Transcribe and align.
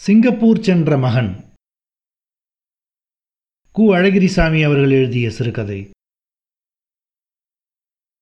Singapore 0.00 0.62
சென்ற 0.62 0.98
மகன். 0.98 1.44
கு. 3.74 3.84
அழகிரிசாமி 3.96 4.64
அவர்கள் 4.64 4.90
எழுதிய 4.90 5.30
சிறுகதை. 5.30 5.90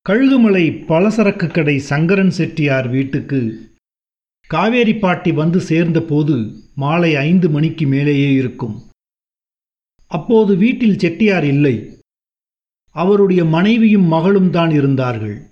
கழுகுமலை 0.08 0.84
பலசரக்கு 0.88 1.54
கடை 1.54 1.78
சங்கரன் 1.78 2.30
செட்டியார் 2.30 2.88
வீட்டுக்கு 2.88 3.70
காவேரி 4.46 4.94
பாட்டி 4.94 5.32
வந்து 5.32 5.60
சேர்ந்தபோது 5.60 6.62
மாலை 6.74 7.16
ஐந்து 7.16 7.50
மணிக்கு 7.50 7.86
மேலேயே 7.86 8.32
இருக்கும். 8.32 8.82
அப்போது 10.06 10.56
வீட்டில் 10.56 10.98
செட்டியார் 10.98 11.44
இல்லை. 11.44 12.02
அவருடைய 12.90 13.44
மனைவியும் 13.44 14.04
மகளும் 14.04 14.50
தான் 14.50 14.70
இருந்தார்கள். 14.70 15.42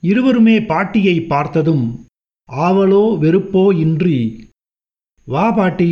இருவருமே 0.00 0.60
பாட்டியை 0.60 1.20
பார்த்ததும் 1.20 2.06
ஆவலோ 2.52 3.18
வெறுப்போ 3.20 3.78
இன்றி 3.78 4.43
வா 5.26 5.52
பாட்டி 5.52 5.90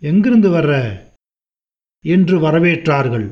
எங்கிருந்து 0.00 0.50
வர்ற? 0.50 0.74
என்று 2.04 2.36
வரவேற்றார்கள். 2.40 3.26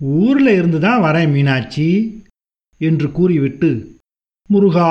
ஊரில் 0.00 0.46
இருந்து 0.46 0.80
தான் 0.80 1.02
வரேன் 1.02 1.32
மீனாட்சி 1.32 1.88
என்று 2.78 3.12
கூறிவிட்டு 3.12 3.70
முருகா 4.50 4.90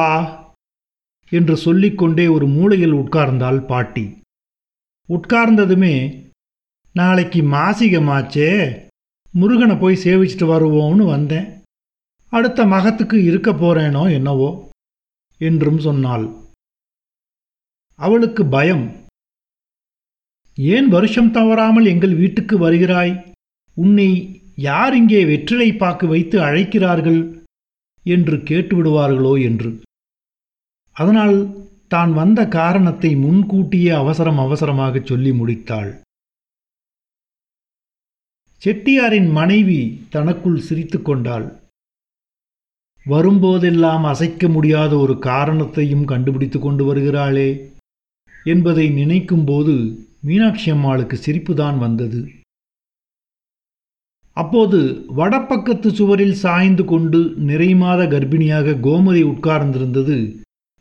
என்று 1.31 1.58
சொல்லிக்கொண்டே 1.58 2.27
ஒரு 2.27 2.48
மூலையில் 2.48 2.94
உட்கார்ந்தாள் 2.94 3.59
பாட்டி. 3.66 4.05
உட்கார்ந்ததுமே 5.09 6.25
நாளைக்கு 6.94 7.41
மாசிகமாச்சே 7.41 8.52
முருகனை 9.34 9.77
போய் 9.80 10.02
சேவிச்சிட்டு 10.03 10.45
வருவோம்னு 10.53 11.05
வந்தேன். 11.05 11.47
அடுத்த 12.30 12.66
மகத்துக்கு 12.66 13.23
இருக்க 13.23 13.52
போறேனோ 13.52 14.11
என்னவோ 14.11 14.72
என்றும் 15.38 15.80
சொன்னாள். 15.80 16.45
அவளுக்கு 18.00 18.46
பயம். 18.46 18.86
ஏன் 20.58 20.88
வருஷம் 20.88 21.31
தவறாமல் 21.31 21.86
எங்கள் 21.86 22.16
வீட்டுக்கு 22.16 22.58
வருகிறாய்? 22.58 23.14
உன்னை 23.78 24.09
யார் 24.56 24.95
இங்கே 24.95 25.26
வெற்றிலை 25.26 25.70
பாக்கு 25.73 26.08
வைத்து 26.08 26.38
அழைக்கிறார்கள்? 26.42 27.22
என்று 28.06 28.38
கேட்டுவிடுவார்களோ 28.38 29.34
என்று. 29.42 29.70
அதனால் 30.95 31.38
தான் 31.88 32.12
வந்த 32.14 32.48
காரணத்தை 32.48 33.16
முன்கூட்டியே 33.16 33.92
அவசரம் 33.92 34.38
அவசரமாக 34.38 35.02
சொல்லி 35.04 35.32
முடித்தாள். 35.32 35.92
செட்டியாரின் 38.61 39.30
மனைவி 39.32 39.80
தனக்குள் 40.09 40.59
சிரித்து 40.59 41.02
கொண்டாள். 41.02 41.48
வரும்போதெல்லாம் 43.06 44.04
அசைக்க 44.04 44.48
முடியாத 44.48 44.98
ஒரு 44.98 45.20
காரணத்தையும் 45.20 46.06
கண்டுபிடித்து 46.06 46.59
கொண்டு 46.59 46.86
வருகிறாளே. 46.86 47.50
என்பதை 48.53 48.86
நினைக்கும்போது 49.00 49.76
மீனாட்சி 50.28 50.67
அம்மாளுக்கு 50.72 51.16
சிரிப்பு 51.17 51.53
தான் 51.56 51.78
வந்தது. 51.86 52.20
அப்போது 54.38 54.80
வடப்பக்கத்து 55.17 55.89
சுவரில் 56.00 56.38
சாய்ந்து 56.44 56.84
கொண்டு 56.86 57.20
நிறைமாத 57.50 58.02
கர்ப்பிணியாக 58.14 58.76
கோமதி 58.88 59.22
உட்கார்ந்திருந்தது 59.34 60.17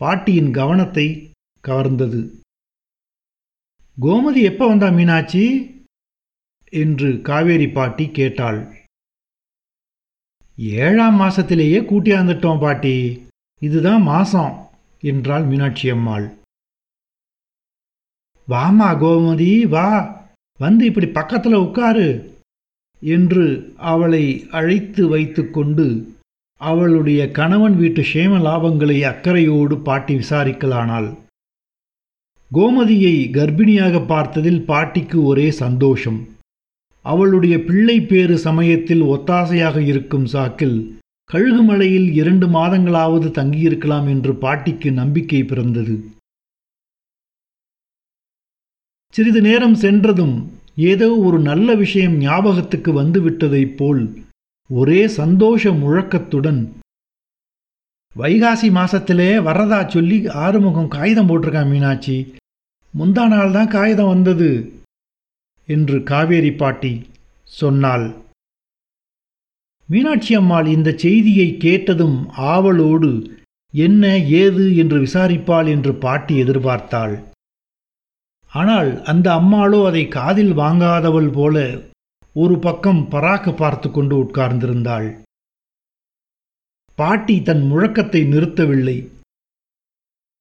பாட்டியின் 0.01 0.51
கவனத்தை 0.53 1.07
கவர்ந்தது. 1.65 2.21
கோமதி 3.99 4.41
எப்போ 4.43 4.65
வந்தா 4.67 4.89
மீனாட்சி? 4.99 5.45
என்று 6.73 7.11
காவேரி 7.29 7.69
பாட்டி 7.69 8.05
கேட்டாள். 8.19 8.61
ஏழாம் 10.81 11.17
மாசத்திலேயே 11.21 11.79
கூட்டியாந்துட்டோம் 11.91 12.61
பாட்டி. 12.61 12.97
இதுதான் 13.63 14.03
மாசம் 14.13 14.53
என்றாள் 15.03 15.45
மீனாட்சி 15.45 15.87
அம்மாள். 15.91 16.27
வாமா 18.51 18.89
கோமதி 19.03 19.69
வா. 19.69 19.89
வந்து 20.59 20.85
இப்படி 20.85 21.07
பக்கத்தில் 21.07 21.55
உட்காரு 21.55 22.09
என்று 23.03 23.73
அவளை 23.77 24.47
அழைத்து 24.51 25.09
வைத்துக்கொண்டு 25.09 26.15
அவளுடைய 26.61 27.31
கணவன் 27.31 27.77
வீட்டு 27.77 28.03
சேம 28.03 28.39
லாபங்களை 28.47 28.99
அக்கறையோடு 29.13 29.77
பாட்டி 29.79 30.15
விசாரிக்கலானாள். 30.15 31.09
கோமதியை 32.55 33.17
கர்ப்பிணியாக 33.37 34.07
பார்த்ததில் 34.07 34.63
பாட்டிக்கு 34.65 35.25
ஒரே 35.25 35.51
சந்தோஷம். 35.51 36.29
அவளுடைய 37.03 37.65
பிள்ளை 37.65 38.01
பேறு 38.01 38.39
சமயத்தில் 38.39 39.03
ஒத்தாசையாக 39.03 39.77
இருக்கும் 39.79 40.27
சாக்கில் 40.27 40.79
கழுகுமலையில் 41.33 42.09
இரண்டு 42.13 42.47
மாதங்களாவது 42.47 43.29
தங்கியிருக்கலாம் 43.39 44.09
என்று 44.09 44.35
பாட்டிக்கு 44.35 44.93
நம்பிக்கை 44.93 45.45
பிறந்தது. 45.45 45.95
சிறிது 49.17 49.41
நேரம் 49.41 49.75
சென்றதும் 49.75 50.35
ஏதோ 50.77 51.07
ஒரு 51.19 51.39
நல்ல 51.41 51.75
விஷயம் 51.75 52.17
ஞாபகத்துக்கு 52.17 53.03
வந்துவிட்டதைப் 53.03 53.77
போல் 53.77 54.03
ஒரே 54.71 55.09
சந்தோஷ 55.09 55.71
முழக்கத்துடன் 55.73 56.59
வைகாசி 58.17 58.69
மாசத்திலே 58.79 59.29
வரதா 59.47 59.79
சொல்லி 59.87 60.19
ஆறுமுகம் 60.45 60.89
காகிதம் 60.89 61.29
போட்டிருக்கான் 61.29 61.71
மீனாட்சி. 61.71 62.17
முந்தா 62.95 63.29
நாள் 63.29 63.53
தான் 63.53 63.69
காகிதம் 63.69 64.07
வந்தது 64.07 64.51
என்று 65.69 66.03
காவேரி 66.03 66.53
பாட்டி 66.53 66.93
சொன்னாள். 67.51 68.07
மீனாட்சி 69.89 70.35
அம்மாள் 70.35 70.67
இந்த 70.67 70.93
செய்தியை 71.05 71.57
கேட்டதும் 71.57 72.19
ஆவலோடு 72.53 73.11
என்ன 73.75 74.19
ஏது? 74.19 74.77
என்று 74.77 74.99
விசாரிப்பாள் 75.01 75.69
என்று 75.69 75.95
பாட்டி 75.95 76.43
எதிர்பார்த்தாள். 76.43 77.17
ஆனால் 78.59 78.91
அந்த 79.13 79.27
அம்மாளோ 79.41 79.79
அதை 79.89 80.03
காதில் 80.17 80.53
வாங்காதவள் 80.63 81.31
போல 81.39 81.57
ஒரு 82.37 82.55
பக்கம் 82.65 83.01
பராக்கு 83.13 83.53
பார்த்து 83.61 83.89
கொண்டு 83.91 84.15
உட்கார்ந்திருந்தாள். 84.23 85.09
பாட்டி 86.99 87.37
தன் 87.49 87.63
முழக்கத்தை 87.71 88.21
நிறுத்தவில்லை. 88.33 88.97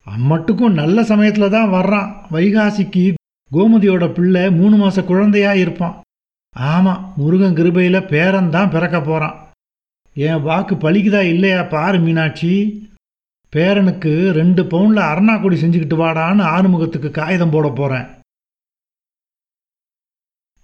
அம்மட்டுக்கும் 0.07 0.77
நல்ல 0.81 0.97
சமயத்தில் 1.11 1.53
தான் 1.55 1.73
வர்றான். 1.77 2.09
வைகாசிக்கு 2.35 3.05
கோமதியோட 3.51 4.05
பிள்ளை 4.17 4.43
மூணு 4.59 4.75
மாச 4.81 5.05
குழந்தையா 5.11 5.53
இருப்பான். 5.63 5.95
ஆமாம் 6.55 7.01
முருகன் 7.19 7.57
கிருபையில் 7.59 8.07
பேரன் 8.11 8.53
தான் 8.55 8.73
பிறக்க 8.75 8.97
போகிறான் 9.01 9.39
என் 10.15 10.45
வாக்கு 10.47 10.75
பழிக்குதா 10.83 11.21
இல்லையா 11.33 11.61
பாரு 11.73 11.97
மீனாட்சி? 12.03 12.51
பேரனுக்கு 13.55 14.11
ரெண்டு 14.37 14.61
பவுன்ல 14.63 14.99
அரணாக்குடி 15.11 15.57
செஞ்சுக்கிட்டு 15.59 15.97
வாடான்னு 16.01 16.43
ஆறுமுகத்துக்கு 16.55 17.09
காகிதம் 17.11 17.53
போட 17.53 17.67
போறேன். 17.69 18.07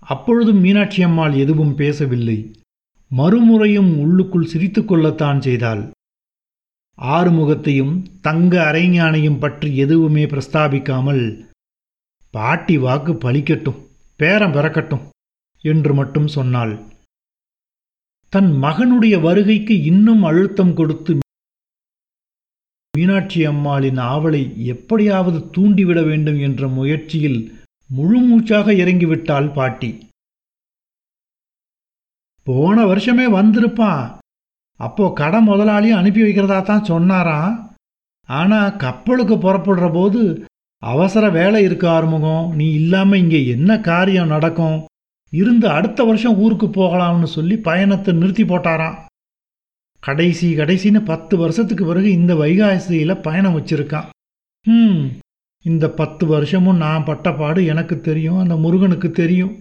அப்பொழுதும் 0.03 0.59
மீனாட்சி 0.59 1.01
அம்மாள் 1.03 1.35
எதுவும் 1.43 1.73
பேசவில்லை. 1.75 2.37
மறுமுறையும் 3.11 3.91
உள்ளுக்குள் 4.03 4.49
சிரித்து 4.53 4.81
கொள்ளத்தான் 4.85 5.39
செய்தாள். 5.41 5.83
ஆறுமுகத்தையும் 6.97 7.93
தங்க 8.21 8.53
அரைஞானையும் 8.69 9.39
பற்றி 9.39 9.69
எதுவுமே 9.77 10.25
பிரஸ்தாபிக்காமல் 10.25 11.23
பாட்டி 12.33 12.75
வாக்கு 12.77 13.13
பலிக்கட்டும் 13.23 13.79
பேரம் 14.19 14.53
பிறக்கட்டும் 14.53 15.03
என்று 15.63 15.93
மட்டும் 15.93 16.29
சொன்னாள். 16.37 16.73
தன் 18.33 18.51
மகனுடைய 18.63 19.15
வருகைக்கு 19.21 19.75
இன்னும் 19.83 20.23
அழுத்தம் 20.23 20.73
கொடுத்து 20.73 21.13
மீனாட்சி 22.93 23.41
அம்மாளின் 23.45 23.99
ஆவலை 24.13 24.41
எப்படியாவது 24.71 25.39
தூண்டிவிட 25.55 25.99
வேண்டும் 26.07 26.39
என்ற 26.39 26.67
முயற்சியில் 26.67 27.37
முழுமூச்சாக 27.89 28.73
இறங்கிவிட்டாள் 28.81 29.47
பாட்டி. 29.53 29.91
போன 32.47 32.85
வருஷமே 32.85 33.25
வந்திருப்பான் 33.37 34.03
அப்போ 34.79 35.05
கடை 35.19 35.39
முதலாளியும் 35.47 35.99
அனுப்பி 35.99 36.21
வைக்கிறதா 36.21 36.57
தான் 36.61 36.83
சொன்னாராம் 36.83 37.53
ஆனா 38.29 38.59
கப்பலுக்கு 38.83 39.37
புறப்படுற 39.37 39.87
போது 39.93 40.21
அவசர 40.81 41.23
வேலை 41.29 41.61
இருக்கு 41.63 41.87
ஆறுமுகம். 41.87 42.45
நீ 42.59 42.67
இல்லாம 42.73 43.17
இங்கே 43.17 43.47
என்ன 43.47 43.79
காரியம் 43.79 44.33
நடக்கும்? 44.35 44.77
இருந்து 45.33 45.69
அடுத்த 45.69 46.03
வருஷம் 46.03 46.37
ஊருக்கு 46.43 46.69
போகலாம்னு 46.79 47.29
சொல்லி 47.37 47.57
பயணத்தை 47.69 48.13
நிறுத்தி 48.13 48.43
போட்டாராம். 48.43 48.97
கடைசி 50.03 50.47
கடைசின்னு 50.55 50.99
பத்து 51.05 51.37
வருஷத்துக்கு 51.37 51.85
பிறகு 51.85 52.11
இந்த 52.11 52.33
வைகாசியில் 52.33 53.21
பயணம் 53.21 53.57
வச்சிருக்கான். 53.57 54.07
ம் 54.65 55.03
இந்த 55.65 55.85
பத்து 55.89 56.25
வருஷமும் 56.25 56.77
நான் 56.77 57.03
பட்டப்பாடு 57.03 57.65
எனக்கு 57.65 57.95
தெரியும் 58.01 58.39
அந்த 58.39 58.55
முருகனுக்கு 58.55 59.11
தெரியும். 59.11 59.53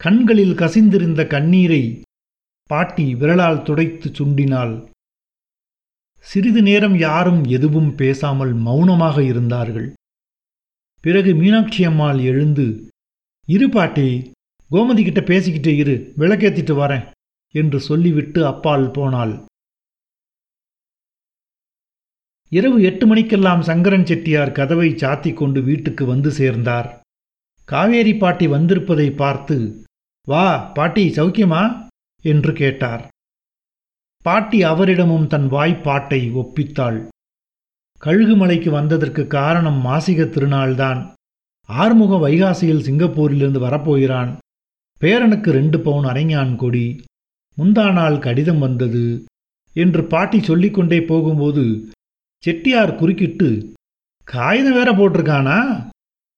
கண்களில் 0.00 0.54
கசிந்திருந்த 0.54 1.26
கண்ணீரை 1.26 1.82
பாட்டி 2.70 3.14
விரலால் 3.14 3.62
துடைத்து 3.62 4.08
சுண்டினாள். 4.10 4.74
சிறிது 6.24 6.62
நேரம் 6.62 6.96
யாரும் 6.98 7.42
எதுவும் 7.56 7.94
பேசாமல் 7.94 8.54
மௌனமாக 8.66 9.22
இருந்தார்கள். 9.22 9.88
பிறகு 11.04 11.34
மீனாட்சி 11.34 11.84
அம்மாள் 11.84 12.18
எழுந்து 12.30 12.66
இரு 13.48 13.68
பாட்டி 13.68 14.08
கோமதி 14.70 15.02
கிட்ட 15.04 15.20
பேசிக்கிட்டு 15.20 15.72
இரு 15.76 15.94
விளக்கேத்திட்டு 16.16 16.74
வரேன். 16.82 17.06
என்று 17.54 17.80
சொல்லிவிட்டு 17.80 18.46
அப்பால் 18.46 18.90
போனாள். 18.90 19.44
இரவு 22.48 22.82
எட்டு 22.82 23.06
மணிக்கெல்லாம் 23.06 23.62
சங்கரன் 23.62 24.06
செட்டியார் 24.06 24.52
கதவை 24.52 24.94
சாத்திக் 24.94 25.34
கொண்டு 25.34 25.62
வீட்டுக்கு 25.62 26.04
வந்து 26.04 26.30
சேர்ந்தார். 26.30 27.00
காவேரி 27.64 28.14
பாட்டி 28.14 28.46
வந்திருப்பதை 28.46 29.16
பார்த்து 29.16 29.84
வா 30.26 30.64
பாட்டி 30.64 31.10
சௌக்கியமா? 31.10 31.86
என்று 32.22 32.52
கேட்டார். 32.52 33.08
பாட்டி 34.22 34.62
அவரிடமும் 34.62 35.26
தன் 35.26 35.48
வாய்ப்பாட்டை 35.48 36.30
ஒப்பித்தாள். 36.30 37.08
கழுகுமலைக்கு 38.02 38.70
வந்ததற்கு 38.70 39.26
காரணம் 39.26 39.84
மாசிக 39.84 40.24
திருநாள்தான். 40.28 41.12
ஆறுமுக 41.68 42.28
வைகாசியில் 42.28 42.82
சிங்கப்பூரிலிருந்து 42.82 43.60
வரப்போகிறான். 43.60 44.38
பேரனுக்கு 45.00 45.50
ரெண்டு 45.50 45.80
பவுன் 45.80 46.04
அரைஞான் 46.04 46.56
கொடி 46.56 47.04
முந்தா 47.58 47.92
நாள் 47.92 48.18
கடிதம் 48.18 48.58
வந்தது 48.58 49.04
என்று 49.76 50.04
பாட்டி 50.04 50.38
சொல்லிக்கொண்டே 50.42 50.98
போகும்போது 51.02 51.64
செட்டியார் 52.44 52.96
குறுக்கிட்டு 52.96 53.48
காகிதம் 54.28 54.72
வேற 54.72 54.88
போட்டிருக்கானா? 54.92 55.58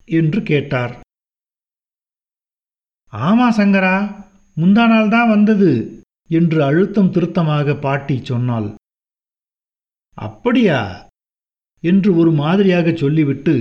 என்று 0.08 0.43
கேட்டார். 0.43 0.94
ஆமா 3.12 3.46
சங்கரா 3.58 3.96
முந்தா 4.56 4.84
நாள் 4.88 5.08
தான் 5.08 5.28
வந்தது 5.28 5.70
என்று 6.31 6.58
அழுத்தம் 6.64 7.11
திருத்தமாக 7.11 7.76
பாட்டி 7.81 8.25
சொன்னாள். 8.25 8.69
அப்படியா? 10.19 10.81
என்று 11.84 12.16
ஒரு 12.16 12.32
மாதிரியாக 12.32 12.93
சொல்லிவிட்டு 12.94 13.55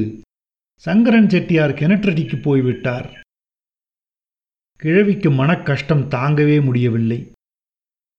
சங்கரன் 0.84 1.30
செட்டியார் 1.30 1.72
கிணற்றடிக்கு 1.72 2.42
போய்விட்டார். 2.42 3.10
கிழவிக்கு 4.80 5.30
மனக்கஷ்டம் 5.32 6.06
தாங்கவே 6.16 6.58
முடியவில்லை. 6.64 7.20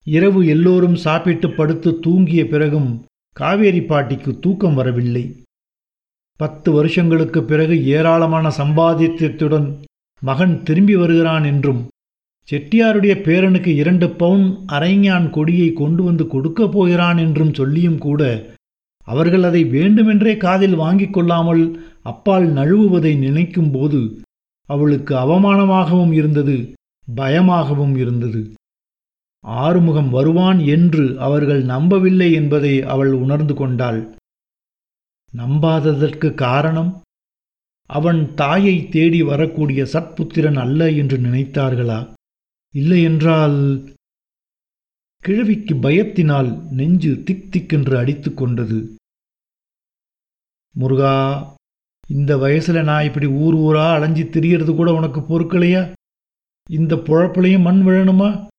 இரவு 0.05 0.47
எல்லோரும் 0.47 0.95
சாப்பிட்டு 0.95 1.49
படுத்து 1.49 1.99
தூங்கிய 2.03 2.47
பிறகும் 2.47 3.05
காவேரி 3.31 3.81
பாட்டிக்கு 3.81 4.39
தூக்கம் 4.39 4.73
வரவில்லை. 4.73 5.43
பத்து 6.39 6.71
வருஷங்களுக்கு 6.71 7.43
பிறகு 7.43 7.85
ஏராளமான 7.87 8.51
சம்பாதித்தியத்துடன் 8.57 9.67
மகன் 10.21 10.63
திரும்பி 10.63 10.95
வருகிறான் 10.95 11.43
என்றும் 11.43 11.81
செட்டியாருடைய 12.51 13.13
பேரனுக்கு 13.25 13.67
இரண்டு 13.67 14.09
பவுன் 14.09 14.45
அரைஞான் 14.67 15.29
கொடியை 15.29 15.73
கொண்டு 15.73 16.03
வந்து 16.03 16.27
கொடுக்கப் 16.27 16.71
போகிறான் 16.71 17.17
என்றும் 17.17 17.53
சொல்லியும் 17.53 17.97
கூட 17.97 18.21
அவர்கள் 19.07 19.43
அதை 19.43 19.63
வேண்டுமென்றே 19.63 20.37
காதில் 20.37 20.75
வாங்கிக் 20.75 21.13
கொள்ளாமல் 21.13 21.63
அப்பால் 22.03 22.47
நழுவுவதை 22.47 23.13
நினைக்கும்போது 23.17 24.01
அவளுக்கு 24.69 25.15
அவமானமாகவும் 25.15 26.11
இருந்தது 26.11 26.73
பயமாகவும் 27.15 27.95
இருந்தது. 27.95 28.53
ஆறுமுகம் 29.43 30.09
வருவான் 30.09 30.59
என்று 30.59 31.19
அவர்கள் 31.19 31.63
நம்பவில்லை 31.63 32.33
என்பதை 32.33 32.81
அவள் 32.81 33.13
உணர்ந்து 33.13 33.53
கொண்டாள். 33.53 34.15
நம்பாததற்கு 35.37 36.33
காரணம் 36.33 37.01
அவன் 37.85 38.33
தாயை 38.35 38.89
தேடி 38.89 39.23
வரக்கூடிய 39.23 39.83
சத்புத்திரன் 39.83 40.59
அல்ல 40.59 40.91
என்று 40.91 41.17
நினைத்தார்களா? 41.17 42.13
இல்லையென்றால் 42.73 43.89
கிழவிக்கு 45.17 45.75
பயத்தினால் 45.75 46.61
நெஞ்சு 46.69 47.23
திக் 47.23 47.49
திக்கென்று 47.51 47.97
அடித்து 47.97 48.33
கொண்டது. 48.33 48.95
முருகா 50.73 51.15
இந்த 52.07 52.37
வயசுல 52.37 52.83
நான் 52.83 53.03
இப்படி 53.03 53.25
ஊர் 53.25 53.53
ஊரா 53.53 53.85
அலைஞ்சி 53.95 54.23
திரியறது 54.29 54.75
கூட 54.75 54.93
உனக்கு 54.93 55.19
பொறுக்கலையா? 55.19 55.93
இந்த 56.69 56.95
புழப்பிலையும் 56.95 57.61
மண் 57.61 57.81
விழணுமா? 57.87 58.49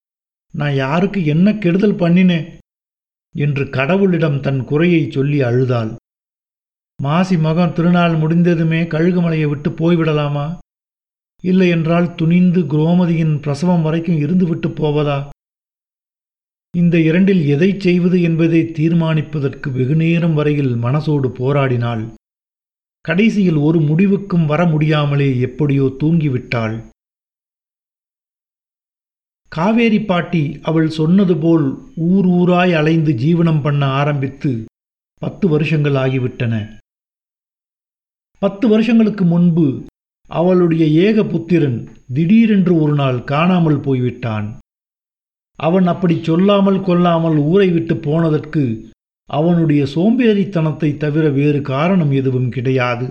நான் 0.55 0.75
யாருக்கு 0.75 1.25
என்ன 1.25 1.55
கெடுதல் 1.55 2.01
பண்ணினேன் 2.03 2.49
என்று 3.35 3.65
கடவுளிடம் 3.65 4.41
தன் 4.41 4.65
குறையை 4.65 5.11
சொல்லி 5.11 5.43
அழுதாள். 5.43 5.95
மாசி 7.03 7.37
மகம் 7.37 7.73
திருநாள் 7.73 8.15
முடிந்ததுமே 8.15 8.83
கழுகுமலையை 8.83 9.49
விட்டு 9.49 9.71
போய்விடலாமா? 9.71 10.59
இல்லை 11.45 11.69
என்றால் 11.69 12.15
துணிந்து 12.15 12.61
குரோமதியின் 12.61 13.41
பிரசவம் 13.41 13.83
வரைக்கும் 13.83 14.21
இருந்துவிட்டு 14.21 14.69
போவதா? 14.69 15.31
இந்த 16.75 17.01
இரண்டில் 17.01 17.43
எதை 17.47 17.71
செய்வது 17.79 18.23
என்பதை 18.23 18.61
தீர்மானிப்பதற்கு 18.79 19.73
வெகுநேரம் 19.73 20.35
வரையில் 20.35 20.75
மனசோடு 20.77 21.29
போராடினாள். 21.39 22.05
கடைசியில் 23.01 23.57
ஒரு 23.57 23.81
முடிவுக்கும் 23.81 24.47
வர 24.47 24.65
முடியாமலே 24.65 25.39
எப்படியோ 25.39 25.97
தூங்கிவிட்டாள். 26.01 26.77
காவேரி 29.53 30.01
பாட்டி 30.01 30.43
அவள் 30.63 30.89
சொன்னது 30.89 31.35
போல் 31.37 31.67
ஊர் 32.11 32.27
ஊராய் 32.39 32.73
அலைந்து 32.73 33.13
ஜீவனம் 33.13 33.61
பண்ண 33.63 33.83
ஆரம்பித்து 34.01 34.51
பத்து 35.23 35.47
வருஷங்கள் 35.49 35.95
ஆகிவிட்டன. 35.95 36.55
பத்து 38.43 38.69
வருஷங்களுக்கு 38.69 39.25
முன்பு 39.25 39.67
அவளுடைய 40.31 40.85
ஏக 41.07 41.25
புத்திரன் 41.25 41.79
திடீரென்று 42.15 42.75
ஒரு 42.81 42.95
நாள் 42.95 43.19
காணாமல் 43.25 43.79
போய்விட்டான். 43.81 44.49
அவன் 45.59 45.87
அப்படி 45.87 46.17
சொல்லாமல் 46.23 46.81
கொல்லாமல் 46.83 47.39
ஊரை 47.51 47.69
விட்டு 47.71 47.97
போனதற்கு 47.97 48.65
அவனுடைய 49.29 49.83
சோம்பேறித்தனத்தை 49.95 50.97
தவிர 50.97 51.25
வேறு 51.31 51.63
காரணம் 51.75 52.13
எதுவும் 52.21 52.51
கிடையாது. 52.51 53.09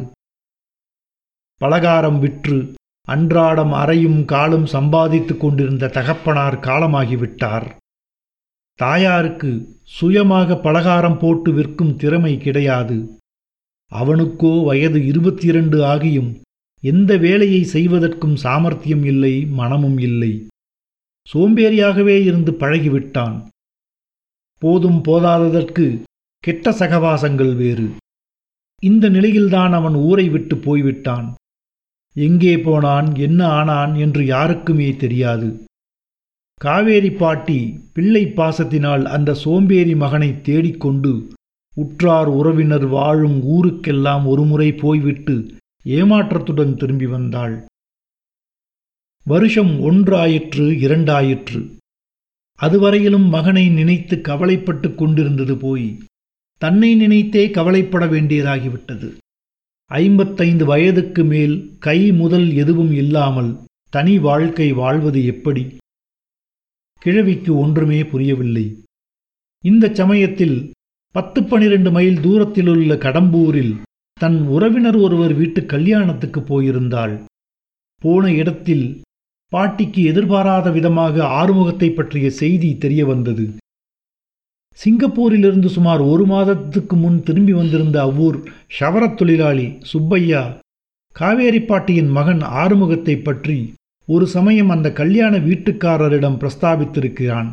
பலகாரம் 1.62 2.20
விற்று 2.20 2.60
அன்றாடம் 3.08 3.72
அறையும் 3.72 4.26
காலும் 4.26 4.66
சம்பாதித்துக் 4.66 5.40
கொண்டிருந்த 5.40 5.88
தகப்பனார் 5.88 6.60
காலமாகிவிட்டார். 6.60 7.72
தாயாருக்கு 8.76 9.80
சுயமாக 9.84 10.58
பலகாரம் 10.58 11.18
போட்டு 11.20 11.54
விற்கும் 11.54 11.96
திறமை 11.96 12.38
கிடையாது. 12.38 13.20
அவனுக்கோ 13.92 14.64
வயது 14.64 15.06
இருபத்தி 15.06 15.48
இரண்டு 15.48 15.84
ஆகியும் 15.84 16.42
எந்த 16.82 17.18
வேலையை 17.18 17.64
செய்வதற்கும் 17.64 18.36
சாமர்த்தியம் 18.36 19.04
இல்லை 19.04 19.46
மனமும் 19.46 19.98
இல்லை. 19.98 20.48
சோம்பேறியாகவே 21.34 22.24
இருந்து 22.24 22.52
பழகிவிட்டான். 22.52 23.48
போதும் 24.58 25.04
போதாததற்கு 25.04 26.04
கெட்ட 26.38 26.72
சகவாசங்கள் 26.72 27.56
வேறு. 27.56 27.90
இந்த 28.80 29.10
நிலையில்தான் 29.10 29.74
அவன் 29.74 29.94
ஊரை 29.94 30.30
விட்டு 30.30 30.58
போய்விட்டான். 30.58 31.36
எங்கே 32.14 32.60
போனான் 32.60 33.16
என்ன 33.16 33.48
ஆனான் 33.48 33.96
என்று 33.96 34.26
யாருக்குமே 34.26 34.96
தெரியாது. 34.96 35.66
காவேரி 36.62 37.12
பாட்டி 37.12 37.80
பிள்ளை 37.94 38.24
பாசத்தினால் 38.26 39.06
அந்த 39.06 39.34
சோம்பேறி 39.34 39.96
மகனை 39.96 40.42
தேடிக்கொண்டு 40.42 41.28
உற்றார் 41.76 42.28
உறவினர் 42.28 42.86
வாழும் 42.86 43.38
ஊருக்கெல்லாம் 43.48 44.26
ஒருமுறை 44.26 44.72
போய்விட்டு 44.74 45.36
ஏமாற்றத்துடன் 45.86 46.76
திரும்பி 46.76 47.06
வந்தாள். 47.06 47.66
வருஷம் 49.26 49.74
ஒன்றாயிற்று 49.92 50.66
இரண்டாயிற்று. 50.86 51.62
அதுவரையிலும் 52.60 53.28
மகனை 53.30 53.70
நினைத்து 53.70 54.22
கவலைப்பட்டு 54.22 54.96
கொண்டிருந்தது 54.96 55.58
போய் 55.58 55.98
தன்னை 56.58 56.96
நினைத்தே 56.96 57.50
கவலைப்பட 57.50 58.06
வேண்டியதாகிவிட்டது. 58.06 59.10
ஐம்பத்தைந்து 59.92 60.66
வயதுக்கு 60.66 61.24
மேல் 61.24 61.56
கை 61.80 62.12
முதல் 62.12 62.54
எதுவும் 62.54 62.92
இல்லாமல் 62.92 63.52
தனி 63.90 64.20
வாழ்க்கை 64.20 64.68
வாழ்வது 64.72 65.26
எப்படி? 65.26 65.64
கிழவிக்கு 67.02 67.58
ஒன்றுமே 67.58 68.00
புரியவில்லை. 68.04 68.66
இந்த 69.64 69.86
சமயத்தில் 69.90 70.58
பத்து 71.16 71.44
பனிரெண்டு 71.44 71.92
மைல் 71.92 72.20
தூரத்திலுள்ள 72.20 72.96
கடம்பூரில் 72.96 73.74
தன் 74.20 74.40
உறவினர் 74.48 74.96
ஒருவர் 74.96 75.34
வீட்டு 75.34 75.62
கல்யாணத்துக்கு 75.66 76.42
போயிருந்தாள். 76.42 77.16
போன 78.02 78.32
இடத்தில் 78.32 78.86
பாட்டிக்கு 79.52 80.04
எதிர்பாராத 80.04 80.68
விதமாக 80.72 81.16
ஆறுமுகத்தை 81.40 81.90
பற்றிய 81.92 82.30
செய்தி 82.32 82.70
தெரிய 82.78 83.06
வந்தது 83.06 83.46
சிங்கப்பூரிலிருந்து 84.78 85.66
சுமார் 85.66 86.02
ஒரு 86.02 86.26
மாதத்துக்கு 86.26 86.96
முன் 86.96 87.24
திரும்பி 87.24 87.54
வந்திருந்த 87.54 88.02
அவ்வூர் 88.02 88.38
ஷவரத் 88.80 89.16
தொழிலாளி 89.16 89.78
சுப்பையா 89.82 90.44
காவேரிப்பாட்டியின் 91.16 92.12
மகன் 92.12 92.42
ஆறுமுகத்தை 92.62 93.16
பற்றி 93.18 93.74
ஒரு 94.08 94.28
சமயம் 94.28 94.70
அந்த 94.70 94.88
கல்யாண 94.92 95.38
வீட்டுக்காரரிடம் 95.38 96.38
பிரஸ்தாபித்திருக்கிறான். 96.42 97.50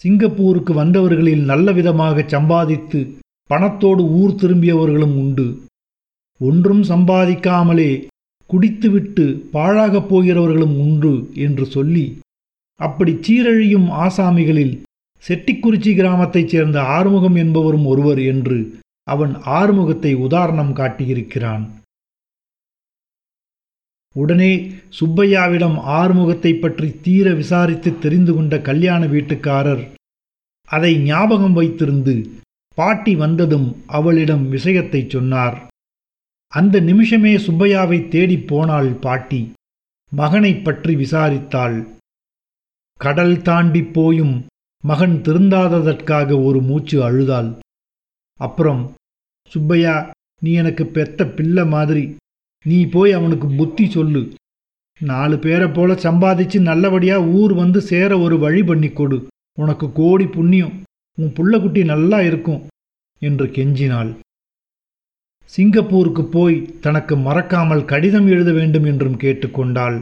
சிங்கப்பூருக்கு 0.00 0.72
வந்தவர்களில் 0.74 1.44
நல்ல 1.44 1.72
விதமாக 1.72 2.24
சம்பாதித்து 2.26 3.00
பணத்தோடு 3.50 4.02
ஊர் 4.20 4.34
திரும்பியவர்களும் 4.34 5.16
உண்டு. 5.16 5.46
ஒன்றும் 6.40 6.82
சம்பாதிக்காமலே 6.82 7.90
குடித்துவிட்டு 8.50 9.24
பாழாகப் 9.52 10.08
போகிறவர்களும் 10.14 10.76
உண்டு 10.78 11.30
என்று 11.34 11.66
சொல்லி 11.66 12.06
அப்படி 12.80 13.12
சீரழியும் 13.26 13.88
ஆசாமிகளில் 14.04 14.74
செட்டிக்குறிச்சி 15.28 15.94
கிராமத்தைச் 15.94 16.48
சேர்ந்த 16.48 16.82
ஆறுமுகம் 16.82 17.34
என்பவரும் 17.34 17.86
ஒருவர் 17.86 18.18
என்று 18.18 18.78
அவன் 19.02 19.36
ஆறுமுகத்தை 19.36 20.14
உதாரணம் 20.14 20.74
காட்டியிருக்கிறான். 20.74 21.68
உடனே 24.14 24.72
சுப்பையாவிடம் 25.00 25.78
ஆறுமுகத்தை 25.80 26.60
பற்றி 26.60 27.00
தீர 27.02 27.34
விசாரித்து 27.34 27.98
தெரிந்து 27.98 28.34
கொண்ட 28.34 28.60
கல்யாண 28.60 29.06
வீட்டுக்காரர் 29.06 29.94
அதை 30.64 30.98
ஞாபகம் 30.98 31.56
வைத்திருந்து 31.56 32.30
பாட்டி 32.74 33.16
வந்ததும் 33.16 33.82
அவளிடம் 33.86 34.48
விஷயத்தை 34.48 35.06
சொன்னார். 35.08 35.66
அந்த 36.48 36.80
நிமிஷமே 36.80 37.36
சுப்பையாவை 37.36 38.08
தேடிப் 38.08 38.48
போனாள் 38.48 38.92
பாட்டி. 38.92 39.52
மகனைப் 40.10 40.64
பற்றி 40.64 40.94
விசாரித்தாள். 40.94 41.86
கடல் 42.96 43.42
தாண்டி 43.42 43.82
போயும் 43.82 44.46
மகன் 44.88 45.14
திருந்தாததற்காக 45.24 46.30
ஒரு 46.44 46.60
மூச்சு 46.62 46.96
அழுதாள். 47.04 47.50
அப்புறம் 48.40 48.82
சுப்பையா 49.48 49.94
நீ 50.40 50.50
எனக்கு 50.52 50.84
பெத்த 50.86 51.26
பிள்ளை 51.26 51.64
மாதிரி. 51.66 52.04
நீ 52.64 52.78
போய் 52.86 53.12
அவனுக்கு 53.12 53.48
புத்தி 53.48 53.84
சொல்லு. 53.90 54.22
நாலு 55.00 55.36
பேரை 55.38 55.68
போல 55.68 55.92
சம்பாதிச்சு 55.94 56.60
நல்லபடியா 56.60 57.16
ஊர் 57.38 57.54
வந்து 57.54 57.80
சேர 57.80 58.18
ஒரு 58.18 58.36
வழி 58.38 58.62
பண்ணி 58.62 58.90
கொடு. 58.90 59.18
உனக்கு 59.58 59.92
கோடி 59.92 60.26
புண்ணியம். 60.26 60.74
உன் 61.18 61.32
புள்ளக்குட்டி 61.32 61.84
நல்லா 61.84 62.20
இருக்கும். 62.20 62.62
என்று 63.22 63.46
கெஞ்சினாள். 63.46 64.10
சிங்கப்பூருக்கு 65.54 66.24
போய் 66.24 66.56
தனக்கு 66.80 67.16
மறக்காமல் 67.16 67.84
கடிதம் 67.84 68.26
எழுத 68.26 68.52
வேண்டும் 68.52 68.84
என்றும் 68.84 69.16
கேட்டுக்கொண்டாள் 69.16 69.96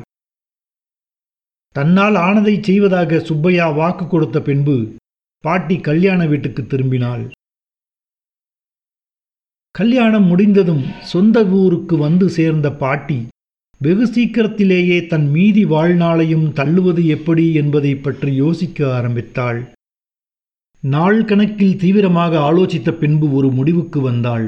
தன்னால் 1.74 2.16
ஆனதை 2.26 2.54
செய்வதாக 2.62 3.18
சுப்பையா 3.18 3.66
வாக்கு 3.68 4.04
கொடுத்த 4.06 4.40
பின்பு 4.40 4.76
பாட்டி 5.44 5.76
கல்யாண 5.80 6.20
வீட்டுக்கு 6.26 6.62
திரும்பினாள். 6.62 7.24
கல்யாணம் 9.74 10.26
முடிந்ததும் 10.26 10.84
சொந்த 11.12 11.38
ஊருக்கு 11.60 11.94
வந்து 11.96 12.26
சேர்ந்த 12.28 12.68
பாட்டி 12.82 13.18
வெகு 13.80 14.06
சீக்கிரத்திலேயே 14.06 14.98
தன் 15.06 15.26
மீதி 15.30 15.64
வாழ்நாளையும் 15.64 16.46
தள்ளுவது 16.58 17.02
எப்படி 17.06 17.46
என்பதை 17.54 17.92
பற்றி 17.96 18.30
யோசிக்க 18.34 18.78
ஆரம்பித்தாள். 18.96 19.60
நாள் 20.82 21.20
கணக்கில் 21.24 21.76
தீவிரமாக 21.76 22.32
ஆலோசித்த 22.38 22.92
பின்பு 22.92 23.26
ஒரு 23.32 23.50
முடிவுக்கு 23.50 24.00
வந்தாள். 24.00 24.46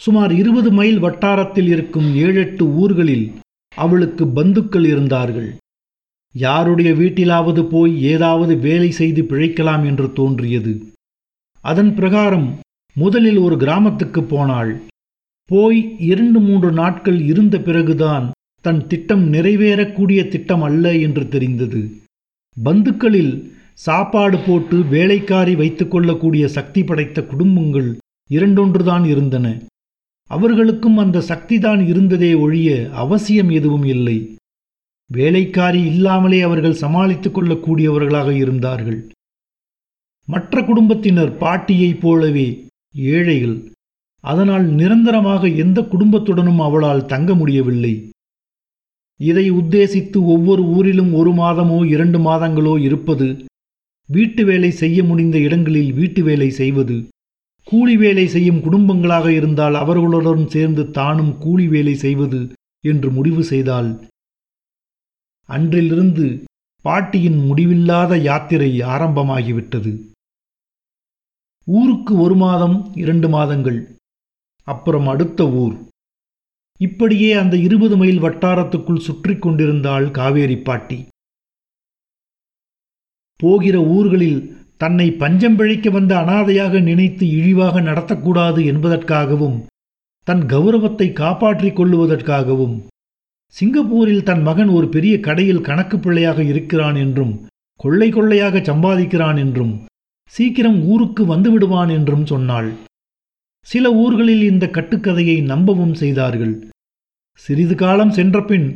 சுமார் 0.00 0.32
இருபது 0.32 0.70
மைல் 0.72 0.98
வட்டாரத்தில் 0.98 1.68
இருக்கும் 1.74 2.08
ஏழெட்டு 2.26 2.66
ஊர்களில் 2.82 3.26
அவளுக்கு 3.76 4.24
பந்துக்கள் 4.38 4.84
இருந்தார்கள். 4.84 5.50
யாருடைய 6.32 6.92
வீட்டிலாவது 6.92 7.64
போய் 7.64 8.02
ஏதாவது 8.02 8.58
வேலை 8.58 8.90
செய்து 8.90 9.22
பிழைக்கலாம் 9.22 9.84
என்று 9.84 10.12
தோன்றியது. 10.12 10.86
அதன் 11.60 11.94
பிரகாரம் 11.94 12.58
முதலில் 12.94 13.36
ஒரு 13.36 13.56
கிராமத்துக்கு 13.56 14.22
போனாள். 14.22 14.82
போய் 15.44 15.96
இரண்டு 15.98 16.40
மூன்று 16.40 16.72
நாட்கள் 16.72 17.20
இருந்த 17.20 17.60
பிறகுதான் 17.60 18.30
தன் 18.60 18.86
திட்டம் 18.86 19.32
நிறைவேறக்கூடிய 19.32 20.28
திட்டம் 20.28 20.62
அல்ல 20.62 20.96
என்று 20.96 21.28
தெரிந்தது. 21.28 21.90
பந்துக்களில் 22.64 23.50
சாப்பாடு 23.74 24.38
போட்டு 24.38 24.82
வேலைக்காரி 24.84 25.54
வைத்துக்கொள்ளக்கூடிய 25.54 26.44
சக்தி 26.44 26.84
படைத்த 26.84 27.22
குடும்பங்கள் 27.22 27.96
இரண்டொன்றுதான் 28.30 29.06
இருந்தன. 29.06 29.62
அவர்களுக்கும் 30.26 30.96
அந்த 30.96 31.18
சக்திதான் 31.18 31.88
இருந்ததே 31.88 32.34
ஒழிய 32.34 32.90
அவசியம் 32.92 33.50
எதுவும் 33.50 33.84
இல்லை. 33.84 34.34
வேலைக்காரி 35.16 35.80
இல்லாமலே 35.84 36.42
அவர்கள் 36.42 36.80
சமாளித்துக் 36.82 37.34
கொள்ளக்கூடியவர்களாக 37.36 38.30
இருந்தார்கள். 38.36 39.00
மற்ற 40.28 40.62
குடும்பத்தினர் 40.62 41.32
பாட்டியைப் 41.36 42.00
போலவே 42.00 42.48
ஏழைகள். 42.94 43.56
அதனால் 44.24 44.66
நிரந்தரமாக 44.70 45.48
எந்த 45.48 45.78
குடும்பத்துடனும் 45.82 46.58
அவளால் 46.58 47.06
தங்க 47.06 47.34
முடியவில்லை. 47.34 47.94
இதை 49.20 49.46
உத்தேசித்து 49.50 50.18
ஒவ்வொரு 50.24 50.62
ஊரிலும் 50.64 51.12
ஒரு 51.14 51.32
மாதமோ 51.32 51.78
இரண்டு 51.86 52.18
மாதங்களோ 52.18 52.78
இருப்பது 52.78 53.26
வீட்டு 54.08 54.44
வேலை 54.44 54.70
செய்ய 54.70 54.98
முடிந்த 55.04 55.36
இடங்களில் 55.38 55.92
வீட்டு 55.92 56.22
வேலை 56.22 56.48
செய்வது 56.50 56.96
கூலி 57.66 57.94
வேலை 57.96 58.24
செய்யும் 58.26 58.62
குடும்பங்களாக 58.62 59.26
இருந்தால் 59.28 59.74
அவர்களுடன் 59.74 60.46
சேர்ந்து 60.48 60.90
தானும் 60.90 61.38
கூலி 61.38 61.66
வேலை 61.66 61.94
செய்வது 61.94 62.40
என்று 62.84 63.08
முடிவு 63.10 63.42
செய்தால் 63.44 63.90
அன்றிலிருந்து 65.56 66.26
பாட்டியின் 66.84 67.38
முடிவில்லாத 67.48 68.12
யாத்திரை 68.28 68.70
ஆரம்பமாகிவிட்டது. 68.94 69.92
ஊருக்கு 71.66 72.12
ஒரு 72.18 72.36
மாதம் 72.36 72.76
இரண்டு 73.02 73.28
மாதங்கள். 73.28 73.80
அப்புறம் 74.66 75.06
அடுத்த 75.06 75.42
ஊர். 75.62 75.76
இப்படியே 76.80 77.30
அந்த 77.32 77.54
இருபது 77.66 77.96
மைல் 77.96 78.20
வட்டாரத்துக்குள் 78.20 79.04
சுற்றி 79.06 79.34
கொண்டிருந்தாள் 79.38 80.06
காவேரி 80.10 80.56
பாட்டி. 80.68 80.98
போகிற 83.40 83.76
ஊர்களில் 83.94 84.40
தன்னை 84.82 85.06
பஞ்சம் 85.22 85.56
பிழைக்க 85.56 85.88
வந்த 85.90 86.12
அனாதையாக 86.16 86.80
நினைத்து 86.80 87.24
இழிவாக 87.38 87.80
நடத்தக்கூடாது 87.80 88.60
என்பதற்காகவும் 88.72 89.58
தன் 90.26 90.42
கௌரவத்தை 90.46 91.08
காப்பாற்றிக் 91.20 91.76
கொள்ளுவதற்காகவும் 91.78 92.74
சிங்கப்பூரில் 93.56 94.22
தன் 94.22 94.42
மகன் 94.42 94.68
ஒரு 94.68 94.86
பெரிய 94.88 95.14
கடையில் 95.20 95.66
கணக்கு 95.68 95.96
பிள்ளையாக 95.98 96.42
இருக்கிறான் 96.42 96.94
என்றும் 96.94 97.32
கொள்ளை 97.80 98.08
கொள்ளையாக 98.10 98.56
சம்பாதிக்கிறான் 98.70 99.38
என்றும் 99.38 99.72
சீக்கிரம் 100.32 100.78
ஊருக்கு 100.82 101.22
வந்து 101.24 101.48
விடுவான் 101.50 101.88
என்றும் 101.88 102.26
சொன்னாள். 102.26 102.68
சில 103.66 103.84
ஊர்களில் 103.94 104.42
இந்த 104.42 104.64
கட்டுக்கதையை 104.66 105.38
நம்பவும் 105.42 105.94
செய்தார்கள். 105.94 106.54
சிறிது 107.42 107.74
காலம் 107.74 108.10
சென்றபின் 108.10 108.68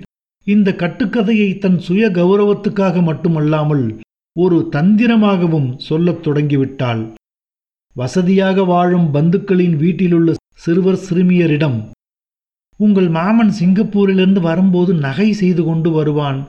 இந்த 0.47 0.69
கட்டுக்கதையை 0.73 1.49
தன் 1.59 1.79
சுய 1.79 2.09
கௌரவத்துக்காக 2.09 3.03
மட்டுமல்லாமல் 3.03 3.87
ஒரு 4.37 4.59
தந்திரமாகவும் 4.73 5.71
சொல்லத் 5.79 6.23
தொடங்கிவிட்டாள். 6.27 7.03
வசதியாக 7.97 8.65
வாழும் 8.65 9.09
பந்துக்களின் 9.15 9.77
வீட்டிலுள்ள 9.77 10.35
சிறுவர் 10.55 11.01
சிறுமியரிடம் 11.09 11.79
உங்கள் 12.81 13.09
மாமன் 13.09 13.53
சிங்கப்பூரிலிருந்து 13.61 14.41
வரும்போது 14.41 14.93
நகை 15.07 15.29
செய்து 15.33 15.63
கொண்டு 15.65 15.91
வருவான் 15.91 16.41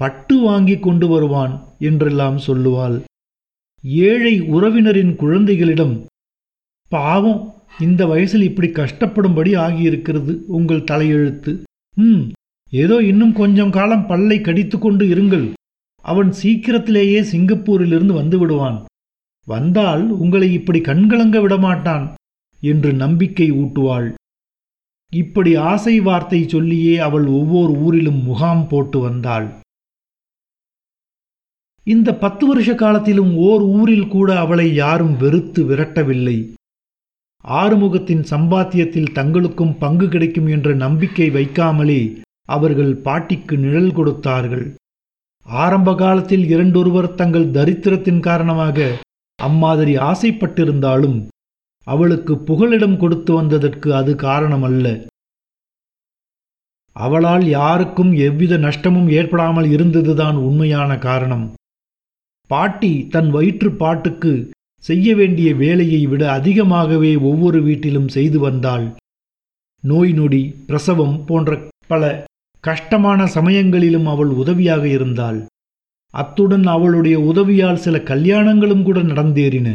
பட்டு 0.00 0.36
வாங்கி 0.38 0.76
கொண்டு 0.78 1.06
வருவான் 1.08 1.52
என்றெல்லாம் 1.78 2.38
சொல்லுவாள். 2.46 2.96
ஏழை 4.08 4.34
உறவினரின் 4.40 5.12
குழந்தைகளிடம் 5.16 5.94
பாவம் 6.92 7.42
இந்த 7.80 8.02
வயசில் 8.06 8.42
இப்படி 8.42 8.68
கஷ்டப்படும்படி 8.68 9.52
ஆகியிருக்கிறது 9.58 10.32
உங்கள் 10.56 10.88
தலையெழுத்து. 10.90 11.52
ம் 11.96 12.24
ஏதோ 12.72 12.96
இன்னும் 13.02 13.32
கொஞ்சம் 13.32 13.70
காலம் 13.70 14.06
பல்லை 14.06 14.38
கடித்து 14.40 14.76
கொண்டு 14.78 15.04
இருங்கள். 15.06 15.46
அவன் 16.04 16.30
சீக்கிரத்திலேயே 16.32 17.20
சிங்கப்பூரிலிருந்து 17.32 18.14
வந்து 18.14 18.38
விடுவான். 18.38 18.78
வந்தால் 19.46 20.04
உங்களை 20.22 20.48
இப்படி 20.52 20.80
கண்கலங்க 20.80 21.38
விடமாட்டான் 21.38 22.04
என்று 22.62 22.90
நம்பிக்கை 22.92 23.48
ஊட்டுவாள். 23.52 24.08
இப்படி 25.22 25.52
ஆசை 25.72 25.94
வார்த்தை 26.00 26.40
சொல்லியே 26.48 26.94
அவள் 27.06 27.26
ஒவ்வொரு 27.38 27.72
ஊரிலும் 27.86 28.20
முகாம் 28.22 28.64
போட்டு 28.68 28.98
வந்தாள். 29.00 29.48
இந்த 31.86 32.08
பத்து 32.24 32.44
வருஷ 32.46 32.70
காலத்திலும் 32.74 33.32
ஓர் 33.48 33.62
ஊரில் 33.78 34.08
கூட 34.08 34.28
அவளை 34.38 34.68
யாரும் 34.74 35.16
வெறுத்து 35.22 35.62
விரட்டவில்லை. 35.70 36.36
ஆறுமுகத்தின் 37.44 38.24
சம்பாத்தியத்தில் 38.30 39.14
தங்களுக்கும் 39.18 39.74
பங்கு 39.82 40.06
கிடைக்கும் 40.08 40.48
என்ற 40.56 40.68
நம்பிக்கை 40.84 41.28
வைக்காமலே 41.30 42.00
அவர்கள் 42.48 42.94
பாட்டிக்கு 43.06 43.54
நிழல் 43.58 43.92
கொடுத்தார்கள். 43.92 44.66
ஆரம்ப 45.46 45.94
காலத்தில் 45.94 46.44
இரண்டொருவர் 46.52 47.08
தங்கள் 47.14 47.48
தரித்திரத்தின் 47.56 48.22
காரணமாக 48.28 48.86
அம்மாதிரி 49.38 49.94
ஆசைப்பட்டிருந்தாலும் 50.10 51.18
அவளுக்கு 51.86 52.34
புகலிடம் 52.38 52.96
கொடுத்து 52.96 53.34
வந்ததற்கு 53.34 53.94
அது 53.94 54.14
காரணமல்ல. 54.14 55.06
அவளால் 56.96 57.44
யாருக்கும் 57.48 58.12
எவ்வித 58.26 58.56
நஷ்டமும் 58.56 59.08
ஏற்படாமல் 59.08 59.64
இருந்ததுதான் 59.64 60.36
உண்மையான 60.36 60.98
காரணம். 60.98 61.46
பாட்டி 62.50 62.92
தன் 63.08 63.30
வயிற்று 63.30 63.70
பாட்டுக்கு 63.72 64.50
செய்ய 64.84 65.16
வேண்டிய 65.16 65.54
வேலையை 65.54 66.06
விட 66.06 66.22
அதிகமாகவே 66.32 67.16
ஒவ்வொரு 67.16 67.62
வீட்டிலும் 67.62 68.08
செய்து 68.08 68.38
வந்தாள். 68.38 68.86
நோய் 69.82 70.12
நொடி 70.12 70.54
பிரசவம் 70.66 71.24
போன்ற 71.24 71.58
பல 71.86 72.24
கஷ்டமான 72.60 73.26
சமயங்களிலும் 73.26 74.06
அவள் 74.06 74.32
உதவியாக 74.42 74.84
இருந்தாள். 74.88 75.40
அத்துடன் 76.14 76.66
அவளுடைய 76.66 77.20
உதவியால் 77.20 77.76
சில 77.76 77.98
கல்யாணங்களும் 77.98 78.82
கூட 78.82 79.02
நடந்தேறின. 79.02 79.68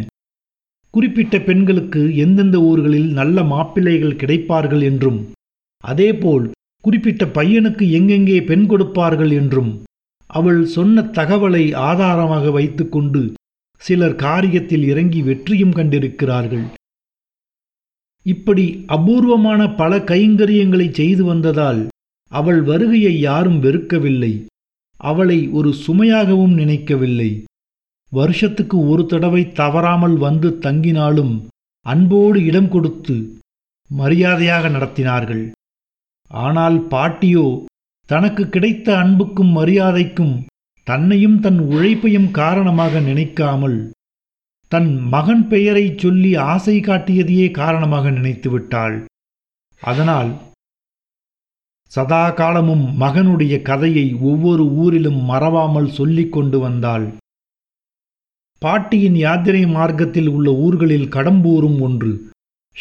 குறிப்பிட்ட 0.93 1.35
பெண்களுக்கு 1.39 2.01
எந்தெந்த 2.15 2.57
ஊர்களில் 2.61 3.09
நல்ல 3.11 3.43
மாப்பிள்ளைகள் 3.43 4.19
கிடைப்பார்கள் 4.21 4.83
என்றும் 4.83 5.19
அதேபோல் 5.83 6.45
குறிப்பிட்ட 6.83 7.25
பையனுக்கு 7.25 7.85
எங்கெங்கே 7.91 8.39
பெண் 8.43 8.65
கொடுப்பார்கள் 8.65 9.31
என்றும் 9.31 9.71
அவள் 10.29 10.65
சொன்ன 10.65 11.01
தகவலை 11.01 11.63
ஆதாரமாக 11.89 12.51
வைத்துக்கொண்டு 12.51 13.21
சிலர் 13.81 14.15
காரியத்தில் 14.15 14.83
இறங்கி 14.83 15.21
வெற்றியும் 15.21 15.71
கண்டிருக்கிறார்கள். 15.71 16.65
இப்படி 18.25 18.65
அபூர்வமான 18.85 19.61
பல 19.73 19.97
கைங்கரியங்களை 19.97 20.87
செய்து 20.91 21.23
வந்ததால் 21.23 21.81
அவள் 22.31 22.61
வருகையை 22.61 23.19
யாரும் 23.19 23.59
வெறுக்கவில்லை. 23.63 24.33
அவளை 24.99 25.39
ஒரு 25.49 25.69
சுமையாகவும் 25.85 26.53
நினைக்கவில்லை. 26.53 27.29
வருஷத்துக்கு 28.11 28.77
ஒரு 28.87 29.05
தடவை 29.05 29.51
தவறாமல் 29.51 30.17
வந்து 30.17 30.49
தங்கினாலும் 30.61 31.33
அன்போடு 31.85 32.39
இடம் 32.45 32.69
கொடுத்து 32.69 33.15
மரியாதையாக 33.89 34.69
நடத்தினார்கள். 34.69 35.51
ஆனால் 36.31 36.77
பாட்டியோ 36.89 37.47
தனக்கு 38.09 38.43
கிடைத்த 38.49 38.87
அன்புக்கும் 38.97 39.51
மரியாதைக்கும் 39.57 40.35
தன்னையும் 40.87 41.39
தன் 41.39 41.59
உழைப்பையும் 41.59 42.29
காரணமாக 42.31 42.99
நினைக்காமல் 42.99 43.79
தன் 44.71 44.91
மகன் 45.13 45.47
பெயரைச் 45.47 45.97
சொல்லி 45.97 46.31
ஆசை 46.35 46.75
காட்டியதையே 46.79 47.51
காரணமாக 47.51 48.09
நினைத்து 48.09 48.49
விட்டாள். 48.49 48.97
அதனால் 49.81 50.31
சதா 51.91 52.23
காலமும் 52.29 52.85
மகனுடைய 52.99 53.55
கதையை 53.61 54.07
ஒவ்வொரு 54.21 54.65
ஊரிலும் 54.81 55.21
மறவாமல் 55.23 55.89
சொல்லிக் 55.89 56.31
கொண்டு 56.31 56.59
வந்தாள். 56.59 57.07
பாட்டியின் 58.59 59.15
யாத்திரை 59.15 59.67
மார்க்கத்தில் 59.67 60.27
உள்ள 60.27 60.51
ஊர்களில் 60.51 61.07
கடம்பூரும் 61.07 61.81
ஒன்று. 61.81 62.29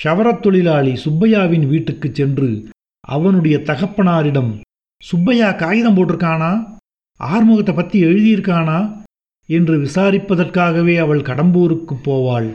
ஷவரத் 0.05 0.41
தொழிலாளி 0.41 0.93
சுப்பையாவின் 0.93 1.69
வீட்டுக்குச் 1.69 2.15
சென்று 2.15 2.69
அவனுடைய 3.01 3.59
தகப்பனாரிடம் 3.59 4.61
சுப்பையா 5.03 5.53
காகிதம் 5.53 5.97
போட்டிருக்கானா? 5.97 6.77
ஆறுமுகத்தை 7.21 7.75
பற்றி 7.75 8.05
எழுதியிருக்கானா? 8.05 9.03
என்று 9.47 9.79
விசாரிப்பதற்காகவே 9.79 10.99
அவள் 10.99 11.21
கடம்பூருக்கு 11.21 11.95
போவாள். 12.05 12.53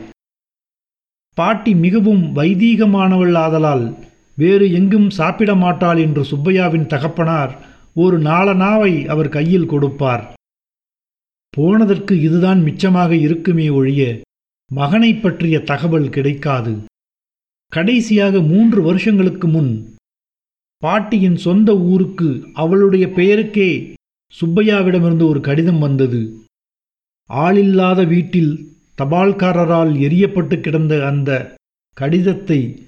பாட்டி 1.34 1.74
மிகவும் 1.74 2.36
வைதீகமானவள் 2.36 3.36
ஆதலால் 3.36 3.94
வேறு 4.36 4.72
எங்கும் 4.72 5.10
சாப்பிட 5.10 5.54
மாட்டாள் 5.54 5.96
என்று 5.96 6.24
சுப்பையாவின் 6.24 6.86
தகப்பனார் 6.86 7.58
ஒரு 7.94 8.18
நாளனாவை 8.18 9.06
அவர் 9.06 9.28
கையில் 9.28 9.66
கொடுப்பார். 9.66 10.34
போனதற்கு 11.54 12.20
இதுதான் 12.20 12.60
மிச்சமாக 12.62 13.10
இருக்குமே 13.10 13.68
ஒழிய 13.68 14.20
மகனைப் 14.70 15.22
பற்றிய 15.22 15.60
தகவல் 15.60 16.08
கிடைக்காது. 16.08 16.76
கடைசியாக 17.68 18.40
மூன்று 18.40 18.82
வருஷங்களுக்கு 18.82 19.48
முன் 19.48 19.94
பாட்டியின் 20.78 21.36
சொந்த 21.36 21.78
ஊருக்கு 21.78 22.48
அவளுடைய 22.54 23.06
பெயருக்கே 23.08 23.92
சுப்பையாவிடமிருந்து 24.40 25.28
ஒரு 25.28 25.40
கடிதம் 25.40 25.78
வந்தது. 25.78 26.36
ஆளில்லாத 27.28 28.06
வீட்டில் 28.06 28.68
தபால்காரரால் 28.98 29.94
எரியப்பட்டு 30.06 30.60
கிடந்த 30.60 31.06
அந்த 31.06 31.54
கடிதத்தை 31.94 32.82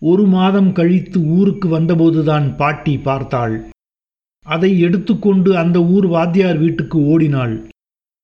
ஒரு 0.00 0.26
மாதம் 0.26 0.72
கழித்து 0.72 1.20
ஊருக்கு 1.20 1.80
வந்தபோதுதான் 1.80 2.56
பாட்டி 2.56 2.98
பார்த்தாள். 2.98 3.68
அதை 4.46 4.80
எடுத்துக்கொண்டு 4.80 5.56
அந்த 5.56 5.84
ஊர் 5.84 6.06
வாத்தியார் 6.06 6.58
வீட்டுக்கு 6.58 6.98
ஓடினாள். 7.06 7.68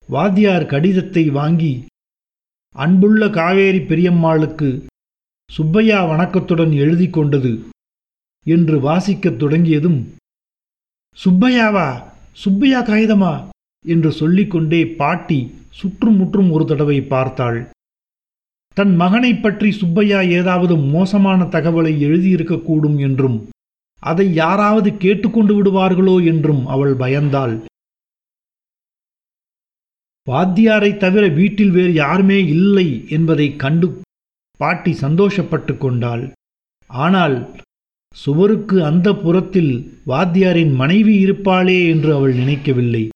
வாத்தியார் 0.09 0.67
கடிதத்தை 0.67 1.31
வாங்கி 1.31 1.73
அன்புள்ள 2.75 3.31
காவேரி 3.31 3.79
பெரியம்மாளுக்கு 3.79 4.69
சுப்பையா 5.51 6.05
வணக்கத்துடன் 6.05 6.73
எழுதி 6.73 7.11
கொண்டது 7.11 7.53
என்று 8.47 8.81
வாசிக்கத் 8.81 9.39
தொடங்கியதும் 9.39 9.99
சுப்பையாவா? 11.19 11.89
சுப்பையா 12.33 12.81
காகிதமா 12.83 13.33
என்று 13.85 14.13
சொல்லிக்கொண்டே 14.13 14.87
பாட்டி 14.87 15.39
சுற்றுமுற்றும் 15.71 16.51
ஒரு 16.51 16.65
தடவை 16.67 17.03
பார்த்தாள். 17.03 17.71
தன் 18.77 18.97
மகனைப் 18.97 19.43
பற்றி 19.43 19.71
சுப்பையா 19.71 20.21
ஏதாவது 20.21 20.77
மோசமான 20.77 21.45
தகவலை 21.45 21.93
எழுதியிருக்கக்கூடும் 22.05 22.99
என்றும் 23.01 23.49
அதை 24.03 24.35
யாராவது 24.35 24.97
கேட்டுக்கொண்டு 24.97 25.53
விடுவார்களோ 25.55 26.25
என்றும் 26.25 26.67
அவள் 26.67 26.95
பயந்தாள். 26.97 27.55
வாத்தியாரை 30.31 30.97
தவிர 30.97 31.29
வீட்டில் 31.29 31.71
வேறு 31.71 31.93
யாருமே 31.93 32.47
இல்லை 32.47 33.09
என்பதை 33.09 33.57
கண்டு 33.57 34.01
பாட்டி 34.59 34.93
சந்தோஷப்பட்டு 34.93 35.79
கொண்டாள். 35.79 36.33
ஆனால் 36.87 37.61
சுவருக்கு 38.15 38.85
அந்த 38.85 39.15
புறத்தில் 39.15 39.99
வாத்தியாரின் 40.07 40.75
மனைவி 40.75 41.25
இருப்பாளே 41.25 41.89
என்று 41.89 42.15
அவள் 42.15 42.35
நினைக்கவில்லை. 42.35 43.09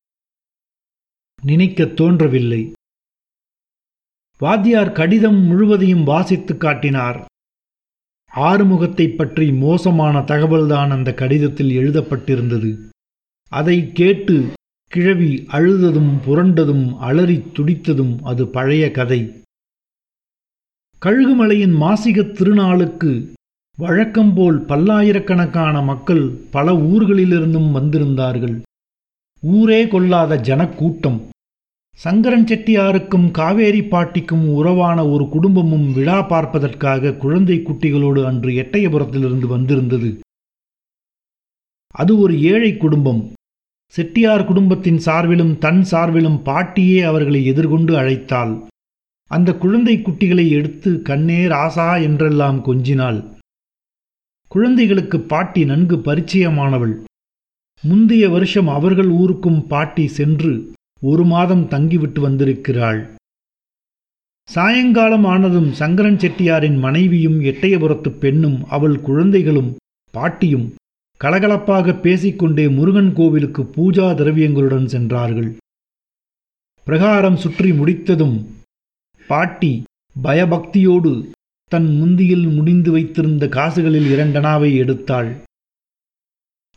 நினைக்கத் 1.42 1.96
தோன்றவில்லை. 1.96 2.72
வாத்தியார் 4.38 4.92
கடிதம் 4.92 5.36
முழுவதையும் 5.36 6.04
வாசித்து 6.04 6.56
காட்டினார். 6.56 7.24
ஆறுமுகத்தைப் 8.36 9.16
பற்றி 9.16 9.52
மோசமான 9.52 10.18
தகவல்தான் 10.18 10.90
அந்த 10.90 11.14
கடிதத்தில் 11.14 11.70
எழுதப்பட்டிருந்தது. 11.70 12.88
அதை 13.48 13.92
கேட்டு 13.92 14.52
கிழவி 14.88 15.46
அழுததும் 15.48 16.18
புரண்டதும் 16.26 16.96
அலறித் 17.00 17.50
துடித்ததும் 17.54 18.18
அது 18.22 18.48
பழைய 18.48 18.90
கதை. 18.90 19.32
கழுகுமலையின் 21.02 21.74
மாசிகத் 21.74 22.32
திருநாளுக்கு 22.32 23.32
வழக்கம்போல் 23.76 24.64
பல்லாயிரக்கணக்கான 24.64 25.82
மக்கள் 25.82 26.28
பல 26.28 26.72
ஊர்களிலிருந்தும் 26.72 27.70
வந்திருந்தார்கள். 27.70 28.62
ஊரே 29.40 29.88
கொள்ளாத 29.88 30.40
ஜனக்கூட்டம். 30.40 31.28
சங்கரன் 31.96 32.44
செட்டியாருக்கும் 32.44 33.30
காவேரி 33.30 33.82
பாட்டிக்கும் 33.82 34.48
உறவான 34.48 35.08
ஒரு 35.08 35.28
குடும்பமும் 35.28 35.92
விழா 35.92 36.22
பார்ப்பதற்காக 36.22 37.12
குழந்தை 37.12 37.58
குட்டிகளோடு 37.58 38.24
அன்று 38.24 38.48
எட்டயபுரத்திலிருந்து 38.48 39.46
வந்திருந்தது. 39.46 40.18
அது 41.90 42.18
ஒரு 42.18 42.42
ஏழை 42.42 42.76
குடும்பம். 42.76 43.32
செட்டியார் 43.94 44.44
குடும்பத்தின் 44.44 44.98
சார்பிலும் 44.98 45.58
தன் 45.58 45.82
சார்பிலும் 45.90 46.38
பாட்டியே 46.44 46.98
அவர்களை 47.02 47.44
எதிர்கொண்டு 47.44 47.92
அழைத்தாள். 47.94 48.52
அந்த 49.30 49.54
குழந்தை 49.54 49.94
குட்டிகளை 49.96 50.48
எடுத்து 50.48 51.02
கண்ணே 51.02 51.40
ராசா 51.46 52.02
என்றெல்லாம் 52.02 52.58
கொஞ்சினாள். 52.64 53.20
குழந்தைகளுக்கு 54.48 55.20
பாட்டி 55.20 55.64
நன்கு 55.64 55.96
பரிச்சயமானவள். 55.96 56.94
முந்தைய 57.84 58.28
வருஷம் 58.28 58.68
அவர்கள் 58.68 59.08
ஊருக்கும் 59.08 59.66
பாட்டி 59.66 60.06
சென்று 60.08 60.52
ஒரு 61.00 61.24
மாதம் 61.24 61.68
தங்கிவிட்டு 61.68 62.20
வந்திருக்கிறாள். 62.20 63.00
சாயங்காலம் 64.48 65.24
ஆனதும் 65.24 65.70
சங்கரன் 65.72 66.16
செட்டியாரின் 66.16 66.78
மனைவியும் 66.78 67.40
எட்டயபுரத்து 67.40 68.10
பெண்ணும் 68.18 68.58
அவள் 68.68 69.00
குழந்தைகளும் 69.00 69.76
பாட்டியும் 70.14 70.74
கலகலப்பாக 71.22 71.94
பேசிக்கொண்டே 72.02 72.64
முருகன் 72.68 73.12
கோவிலுக்கு 73.12 73.62
பூஜா 73.76 74.04
திரவியங்களுடன் 74.18 74.84
சென்றார்கள். 74.84 75.48
பிரகாரம் 76.86 77.38
சுற்றி 77.44 77.70
முடித்ததும் 77.72 78.36
பாட்டி 79.26 79.72
பயபக்தியோடு 80.16 81.12
தன் 81.72 81.88
முந்தியில் 81.96 82.46
முடிந்து 82.48 82.90
வைத்திருந்த 82.90 83.48
காசுகளில் 83.56 84.08
இரண்டனாவை 84.14 84.70
எடுத்தாள். 84.82 85.30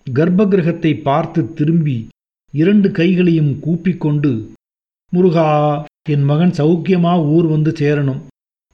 கர்ப்பகிரகத்தை 0.07 0.95
பார்த்து 1.01 1.53
திரும்பி 1.53 1.97
இரண்டு 2.53 2.87
கைகளையும் 2.91 3.53
கூப்பிக்கொண்டு 3.65 4.33
முருகா 5.13 5.47
என் 6.09 6.27
மகன் 6.31 6.57
சௌக்கியமா 6.57 7.15
ஊர் 7.35 7.47
வந்து 7.55 7.71
சேரணும். 7.83 8.21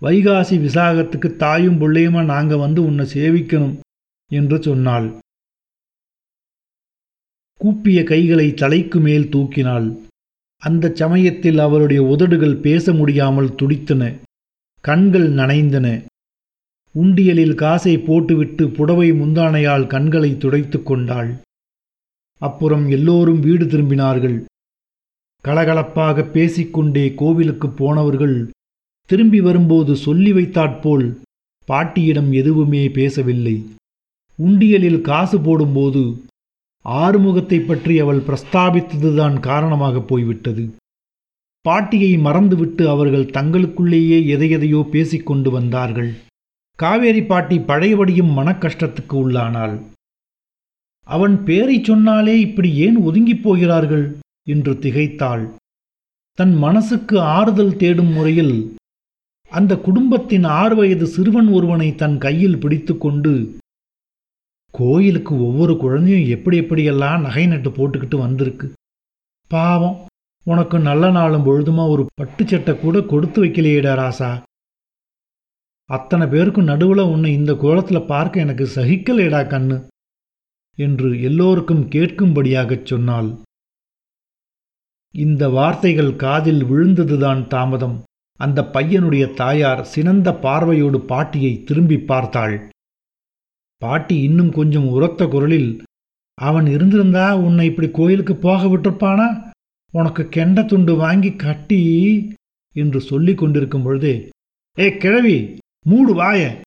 வைகாசி 0.01 0.55
விசாகத்துக்கு 0.65 1.29
தாயும் 1.35 1.79
பிள்ளையுமா 1.81 2.21
நாங்க 2.33 2.55
வந்து 2.57 2.79
உன்னை 2.85 3.05
சேவிக்கணும் 3.13 3.77
என்று 4.31 4.57
சொன்னாள். 4.63 5.07
கூப்பிய 7.57 8.03
கைகளை 8.03 8.53
தலைக்கு 8.53 8.99
மேல் 8.99 9.29
தூக்கினாள். 9.29 9.97
அந்த 10.61 10.91
சமயத்தில் 10.93 11.59
அவளுடைய 11.59 12.03
உதடுகள் 12.03 12.55
பேச 12.55 12.93
முடியாமல் 12.93 13.55
துடித்தன. 13.55 14.13
கண்கள் 14.81 15.33
நனைந்தன. 15.33 16.03
உண்டியலில் 16.95 17.55
காசை 17.55 17.97
போட்டுவிட்டு 17.97 18.69
புடவை 18.69 19.11
முந்தானையால் 19.11 19.87
கண்களை 19.87 20.37
துடைத்து 20.37 20.83
கொண்டாள். 20.83 21.35
அப்புறம் 22.41 22.89
எல்லோரும் 22.89 23.39
வீடு 23.39 23.65
திரும்பினார்கள். 23.65 24.45
கலகலப்பாக 25.43 26.23
பேசிக்கொண்டே 26.31 27.13
கோவிலுக்கு 27.13 27.69
போனவர்கள் 27.69 28.49
திரும்பி 29.05 29.41
வரும்போது 29.41 29.95
சொல்லி 29.95 30.33
வைத்தாற்போல் 30.33 31.19
பாட்டியிடம் 31.65 32.31
எதுவுமே 32.31 32.89
பேசவில்லை. 32.89 33.65
உண்டியலில் 34.39 35.01
காசு 35.01 35.39
போடும்போது 35.41 36.21
ஆறுமுகத்தை 36.87 37.59
பற்றி 37.59 37.99
அவள் 37.99 38.21
பிரஸ்தாபித்ததுதான் 38.21 39.39
காரணமாக 39.39 39.99
போய்விட்டது. 40.01 40.63
பாட்டியை 41.61 42.17
மறந்துவிட்டு 42.17 42.89
அவர்கள் 42.89 43.25
தங்களுக்குள்ளேயே 43.25 44.19
எதையெதையோ 44.35 44.89
பேசிக்கொண்டு 44.89 45.51
வந்தார்கள். 45.51 46.11
காவேரி 46.79 47.23
பாட்டி 47.23 47.57
பழையபடியும் 47.59 48.37
மனக்கஷ்டத்துக்கு 48.37 49.13
உள்ளானாள். 49.13 49.81
அவன் 51.07 51.43
பேரை 51.43 51.83
சொன்னாலே 51.83 52.39
இப்படி 52.39 52.73
ஏன் 52.75 52.97
ஒதுங்கிப் 52.97 53.43
போகிறார்கள்? 53.43 54.17
என்று 54.43 54.73
திகைத்தாள். 54.73 55.45
தன் 56.33 56.55
மனசுக்கு 56.55 57.19
ஆறுதல் 57.19 57.77
தேடும் 57.77 58.11
முறையில் 58.11 58.75
அந்த 59.49 59.77
குடும்பத்தின் 59.77 60.43
ஆறு 60.43 60.75
வயது 60.75 61.05
சிறுவன் 61.07 61.47
ஒருவனை 61.47 61.95
தன் 61.95 62.17
கையில் 62.17 62.57
பிடித்துக்கொண்டு 62.57 63.55
கோயிலுக்கு 64.71 65.45
ஒவ்வொரு 65.45 65.77
குழந்தையும் 65.77 66.29
எப்படி 66.29 66.59
எப்படியெல்லாம் 66.59 67.21
நகை 67.21 67.47
நட்டு 67.47 67.69
போட்டுக்கிட்டு 67.69 68.17
வந்திருக்கு. 68.17 68.73
பாவம் 69.47 70.05
உனக்கு 70.43 70.79
நல்ல 70.79 71.11
நாளும் 71.11 71.45
பொழுதுமா 71.45 71.89
ஒரு 71.89 72.05
பட்டுச்சட்டை 72.21 72.79
கூட 72.79 73.01
கொடுத்து 73.01 73.45
வைக்கலையேடா 73.45 73.93
ராசா. 74.01 74.41
அத்தனை 75.89 76.27
பேருக்கும் 76.27 76.63
நடுவில் 76.63 77.03
உன்னை 77.03 77.33
இந்த 77.33 77.53
கோலத்தில் 77.53 78.05
பார்க்க 78.05 78.39
எனக்கு 78.39 78.69
சகிக்கலையடா 78.75 79.41
கண்ணு 79.53 79.87
என்று 80.77 81.21
எல்லோருக்கும் 81.21 81.89
கேட்கும்படியாகச் 81.89 82.85
சொன்னாள். 82.85 83.29
இந்த 85.11 85.49
வார்த்தைகள் 85.49 86.15
காதில் 86.15 86.63
விழுந்ததுதான் 86.63 87.47
தாமதம். 87.47 88.03
அந்த 88.39 88.61
பையனுடைய 88.73 89.33
தாயார் 89.33 89.83
சினந்த 89.83 90.33
பார்வையோடு 90.33 91.01
பாட்டியை 91.01 91.63
திரும்பி 91.63 91.97
பார்த்தாள். 91.99 92.69
பாட்டி 93.77 94.21
இன்னும் 94.21 94.51
கொஞ்சம் 94.51 94.87
உரத்த 94.87 95.25
குரலில் 95.25 95.83
அவன் 96.33 96.65
இருந்திருந்தா 96.65 97.37
உன்னை 97.37 97.65
இப்படி 97.65 97.89
கோயிலுக்கு 97.91 98.35
போக 98.35 98.61
விட்டிருப்பானா? 98.65 99.51
உனக்கு 99.91 100.23
கெண்ட 100.29 100.63
துண்டு 100.63 100.95
வாங்கி 100.95 101.35
கட்டி 101.35 101.81
என்று 102.73 103.01
சொல்லிக் 103.01 103.37
கொண்டிருக்கும் 103.37 103.83
பொழுதே 103.83 104.29
ஏ 104.79 104.97
கிழவி 104.97 105.57
மூடு 105.83 106.13
வாய 106.15 106.61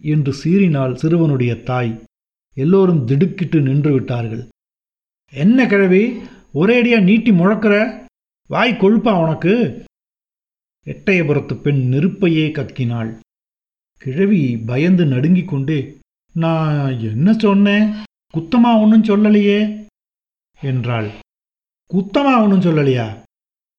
என்று 0.00 0.32
சீறினாள் 0.32 0.94
சிறுவனுடைய 0.94 1.62
தாய். 1.62 2.02
எல்லோரும் 2.54 3.04
திடுக்கிட்டு 3.04 3.60
நின்று 3.60 3.92
விட்டார்கள். 3.92 4.48
என்ன 5.32 5.66
கிழவி 5.66 6.02
ஒரேடியா 6.54 7.02
நீட்டி 7.02 7.30
முழக்கிற? 7.30 8.06
வாய் 8.46 8.72
கொழுப்பா 8.72 9.12
உனக்கு? 9.22 9.84
எட்டயபுரத்து 10.84 11.60
பெண் 11.60 11.80
நெருப்பையே 11.92 12.46
கக்கினாள். 12.50 13.12
கிழவி 13.98 14.42
பயந்து 14.56 15.06
நடுங்கிக் 15.06 15.48
கொண்டே 15.48 15.78
நான் 16.36 17.00
என்ன 17.00 17.32
சொன்னேன்? 17.32 17.84
குத்தமா 18.34 18.70
ஒன்றும் 18.80 19.04
சொல்லலையே 19.04 19.60
என்றாள். 20.60 21.08
குத்தமா 21.90 22.32
ஒன்றும் 22.42 22.64
சொல்லலையா? 22.66 23.06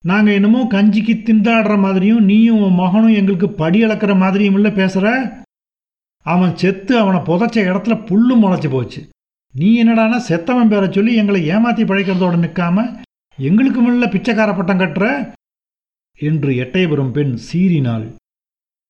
நாங்கள் 0.03 0.33
என்னமோ 0.33 0.67
கஞ்சிக்கு 0.71 1.13
திண்டாடுற 1.17 1.79
மாதிரியும் 1.79 2.23
நீயும் 2.23 2.61
உன் 2.61 2.73
மகனும் 2.73 3.13
எங்களுக்கு 3.13 3.49
படி 3.49 3.83
அளக்கிற 3.83 4.17
மாதிரியும் 4.17 4.53
இல்லை 4.53 4.71
பேசுகிற 4.71 5.07
அவன் 6.25 6.57
செத்து 6.57 6.93
அவனை 6.97 7.19
புதைச்ச 7.19 7.57
இடத்துல 7.69 7.95
புல்லு 8.09 8.35
முளைச்சி 8.35 8.69
போச்சு. 8.69 9.09
நீ 9.53 9.83
என்னடானா 9.83 10.17
செத்தவன் 10.29 10.69
பேரை 10.69 10.91
சொல்லி 10.91 11.15
எங்களை 11.15 11.45
ஏமாற்றி 11.47 11.83
பழைக்கிறதோட 11.83 12.35
நிற்காம 12.43 12.85
எங்களுக்கு 13.37 13.81
முள்ள 13.81 14.05
பிச்சைக்கார 14.07 14.55
பட்டம் 14.55 14.79
கட்டுற? 14.79 15.33
என்று 16.19 16.51
எட்டயபுரம் 16.53 17.11
பெண் 17.11 17.37
சீறினாள். 17.47 18.07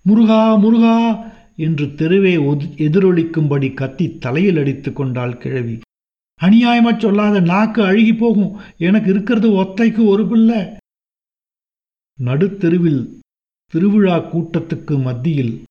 முருகா 0.06 0.56
முருகா 0.56 0.96
என்று 1.58 1.86
தெருவே 1.94 2.34
எதிரொலிக்கும்படி 2.86 3.74
கத்தி 3.74 4.06
தலையில் 4.18 4.58
அடித்து 4.58 4.94
கொண்டாள் 4.94 5.38
கிழவி. 5.38 5.76
அநியாயமா 6.42 6.92
சொல்லாத 6.98 7.40
நாக்கு 7.40 7.84
அழுகி 7.84 8.14
போகும். 8.14 8.52
எனக்கு 8.78 9.10
இருக்கிறது 9.12 9.50
ஒத்தைக்கு 9.62 10.02
ஒரு 10.06 10.28
பிள்ளை. 10.28 10.60
நடுத்தெருவில் 12.20 13.02
திருவிழா 13.72 14.18
கூட்டத்துக்கு 14.34 15.02
மத்தியில் 15.02 15.64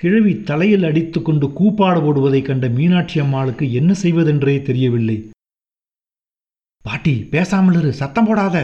கிழவி 0.00 0.32
தலையில் 0.42 0.82
அடித்துக்கொண்டு 0.82 1.52
கூப்பாடு 1.52 2.00
போடுவதைக் 2.00 2.44
கண்ட 2.44 2.68
மீனாட்சி 2.68 3.20
அம்மாளுக்கு 3.20 3.72
என்ன 3.72 3.94
செய்வதென்றே 3.94 4.62
தெரியவில்லை. 4.62 5.18
பாட்டி 6.84 7.14
பேசாமல் 7.32 7.78
இரு. 7.78 7.92
சத்தம் 7.92 8.26
போடாத. 8.26 8.56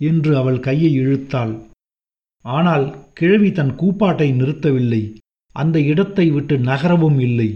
என்று 0.00 0.36
அவள் 0.36 0.60
கையை 0.60 0.90
இழுத்தாள். 1.00 1.54
ஆனால் 2.44 2.84
கிழவி 3.12 3.52
தன் 3.52 3.72
கூப்பாட்டை 3.76 4.28
நிறுத்தவில்லை. 4.32 5.02
அந்த 5.58 5.76
இடத்தை 5.90 6.26
விட்டு 6.30 6.54
நகரவும் 6.68 7.18
இல்லை. 7.18 7.48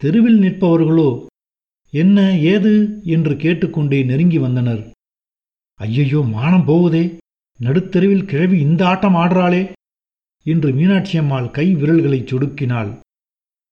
தெருவில் 0.00 0.38
நிற்பவர்களோ 0.40 1.08
என்ன 1.92 2.18
ஏது? 2.52 2.74
என்று 3.14 3.32
கேட்டுக்கொண்டே 3.36 3.98
நெருங்கி 4.04 4.38
வந்தனர். 4.38 4.82
ஐயையோ 5.80 6.20
மானம் 6.34 6.66
போகுதே 6.66 7.04
நடுத்தெருவில் 7.60 8.28
கிழவி 8.30 8.56
இந்த 8.60 8.82
ஆட்டம் 8.86 9.16
ஆடுறாளே 9.22 9.62
என்று 10.46 10.68
மீனாட்சி 10.78 11.16
அம்மாள் 11.18 11.48
கை 11.50 11.66
விரல்களை 11.74 12.20
சொடுக்கினாள். 12.22 12.90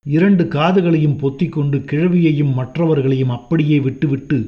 இரண்டு 0.07 0.45
காதுகளையும் 0.55 1.19
பொத்திக்கொண்டு 1.23 1.77
கிழவியையும் 1.91 2.53
மற்றவர்களையும் 2.53 3.35
அப்படியே 3.37 3.77
விட்டுவிட்டு 3.81 4.39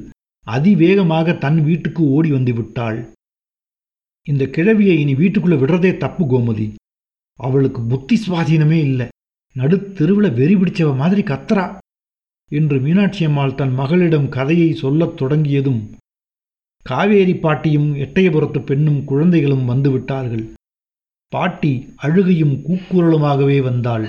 அதிவேகமாக 0.47 1.33
தன் 1.43 1.59
வீட்டுக்கு 1.63 2.01
ஓடி 2.15 2.29
வந்து 2.31 2.53
விட்டாள். 2.53 2.99
இந்த 4.27 4.43
கிழவியை 4.55 4.95
இனி 5.03 5.13
வீட்டுக்குள்ள 5.13 5.55
விடுறதே 5.61 5.91
தப்பு 5.97 6.23
கோமதி. 6.31 6.67
அவளுக்கு 7.37 7.81
புத்தி 7.81 8.15
சுவாதீனமே 8.23 8.79
இல்லை. 8.89 9.07
நடுத்தெருவில் 9.55 10.33
வெறி 10.33 10.55
பிடிச்சவ 10.55 10.95
மாதிரி 10.95 11.21
கத்துறா. 11.21 11.65
என்று 12.51 12.79
மீனாட்சி 12.79 13.23
அம்மாள் 13.25 13.55
தன் 13.55 13.73
மகளிடம் 13.73 14.29
கதையை 14.29 14.69
சொல்லத் 14.73 15.17
தொடங்கியதும் 15.17 15.81
காவேரி 16.85 17.35
பாட்டியும் 17.35 17.89
எட்டயபுரத்து 17.95 18.59
பெண்ணும் 18.65 19.03
குழந்தைகளும் 19.03 19.65
வந்துவிட்டார்கள் 19.69 20.45
பாட்டி 21.33 21.71
அழுகையும் 21.95 22.55
கூக்குரலுமாகவே 22.67 23.57
வந்தாள். 23.63 24.05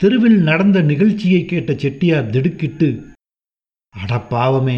தெருவில் 0.00 0.38
நடந்த 0.42 0.78
நிகழ்ச்சியை 0.80 1.40
கேட்ட 1.44 1.72
செட்டியார் 1.74 2.30
திடுக்கிட்டு 2.30 2.88
அட 3.94 4.18
பாவமே 4.18 4.76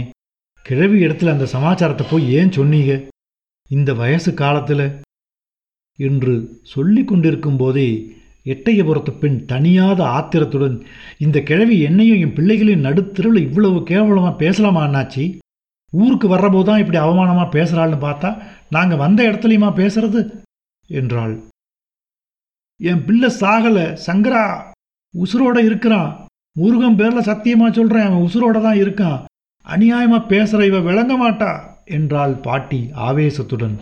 கிழவி 0.66 0.98
இடத்துல 1.06 1.34
அந்த 1.34 1.46
சமாச்சாரத்தை 1.46 2.06
போய் 2.10 2.32
ஏன் 2.32 2.52
சொன்னீங்க? 2.52 2.92
இந்த 3.68 3.94
வயசு 3.94 4.34
காலத்தில் 4.34 5.00
என்று 5.98 6.60
சொல்லி 6.62 7.04
கொண்டிருக்கும் 7.04 7.56
போதே 7.56 8.14
எட்டயபுரத்து 8.44 9.18
பெண் 9.18 9.44
தனியாத 9.48 10.02
ஆத்திரத்துடன் 10.02 10.86
இந்த 11.18 11.40
கிழவி 11.40 11.80
என்னையும் 11.80 12.18
என் 12.18 12.32
பிள்ளைகளையும் 12.32 12.84
நடுத்தருவில் 12.84 13.40
இவ்வளவு 13.40 13.82
கேவலமாக 13.82 14.36
பேசலாமா 14.36 14.86
அண்ணாச்சி? 14.86 15.38
ஊருக்கு 15.92 16.28
வர்றபோது 16.28 16.64
தான் 16.64 16.78
இப்படி 16.78 16.98
அவமானமாக 16.98 17.48
பேசுகிறாள்னு 17.56 17.98
பார்த்தா 18.06 18.42
நாங்கள் 18.70 18.98
வந்த 18.98 19.20
இடத்துலையுமா 19.30 19.70
பேசுறது? 19.76 20.20
என்றாள். 20.88 21.34
என் 22.78 23.04
பிள்ளை 23.04 23.30
சாகல 23.40 23.98
சங்கரா 24.06 24.44
உசுரோட 25.14 25.56
இருக்கிறான். 25.64 26.26
முருகன் 26.52 26.96
பேரில் 26.96 27.22
சத்தியமாக 27.22 27.72
சொல்கிறேன் 27.72 28.06
அவன் 28.06 28.24
உசுரோட 28.26 28.62
தான் 28.62 28.76
இருக்கான். 28.76 29.24
அநியாயமாக 29.66 30.28
பேசுகிற 30.28 30.66
இவ 30.66 30.80
விளங்க 30.80 31.14
மாட்டா. 31.16 31.74
என்றாள் 31.86 32.34
பாட்டி 32.34 32.80
ஆவேசத்துடன். 33.08 33.76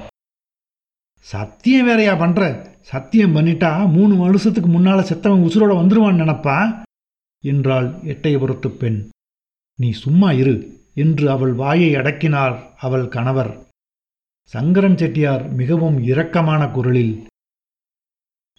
சத்தியம் 1.18 1.86
வேறையா 1.86 2.14
பண்ணுற 2.14 2.68
சத்தியம் 2.80 3.36
பண்ணிட்டா 3.36 3.92
மூணு 3.92 4.16
வருஷத்துக்கு 4.16 4.70
முன்னால் 4.70 5.08
செத்தவன் 5.10 5.44
உசுரோட 5.46 5.72
வந்துருவான்னு 5.80 6.20
நினப்பா? 6.22 6.82
என்றாள் 7.44 7.88
எட்டயபுரத்து 7.88 8.68
பெண். 8.68 9.10
நீ 9.74 9.90
சும்மா 9.90 10.32
இரு 10.32 10.56
என்று 10.94 11.30
அவள் 11.30 11.52
வாயை 11.52 11.94
அடக்கினார் 11.94 12.56
அவள் 12.76 13.08
கணவர். 13.08 13.52
சங்கரன் 14.42 14.96
செட்டியார் 14.96 15.52
மிகவும் 15.52 15.98
இரக்கமான 15.98 16.70
குரலில் 16.72 17.26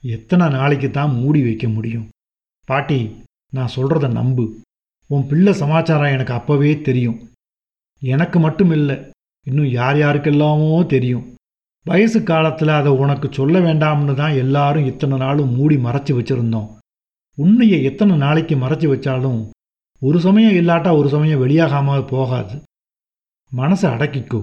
எத்தனை 0.02 0.50
நாளைக்கு 0.50 0.90
தான் 0.92 1.14
மூடி 1.14 1.44
வைக்க 1.44 1.68
முடியும்? 1.68 2.10
பாட்டி 2.66 3.00
நான் 3.50 3.74
சொல்றத 3.76 4.12
நம்பு. 4.12 4.46
உன் 5.08 5.28
பிள்ளை 5.28 5.54
சமாச்சாரம் 5.54 6.14
எனக்கு 6.14 6.34
அப்பவே 6.34 6.82
தெரியும். 6.82 7.20
எனக்கு 8.02 8.40
மட்டும் 8.40 8.72
இல்லை 8.72 9.14
இன்னும் 9.48 9.70
யார் 9.80 9.98
யாருக்கெல்லாமோ 10.02 10.70
தெரியும். 10.94 11.26
வயசு 11.86 12.20
காலத்தில் 12.24 12.72
அதை 12.78 12.92
உனக்கு 13.04 13.28
சொல்ல 13.32 13.56
வேண்டாம்னு 13.60 14.14
தான் 14.22 14.38
எல்லாரும் 14.44 14.88
இத்தனை 14.92 15.18
நாளும் 15.24 15.52
மூடி 15.58 15.76
மறைச்சு 15.78 16.14
வச்சிருந்தோம். 16.20 16.70
உண்மையை 17.38 17.80
எத்தனை 17.84 18.16
நாளைக்கு 18.18 18.56
மறைச்சு 18.56 18.88
வச்சாலும் 18.92 19.40
ஒரு 20.02 20.20
சமயம் 20.26 20.58
இல்லாட்டா 20.62 20.92
ஒரு 21.00 21.10
சமயம் 21.16 21.42
வெளியாகாமல் 21.44 22.10
போகாது. 22.14 22.56
மனசை 23.52 23.88
அடக்கிக்கோ 23.96 24.42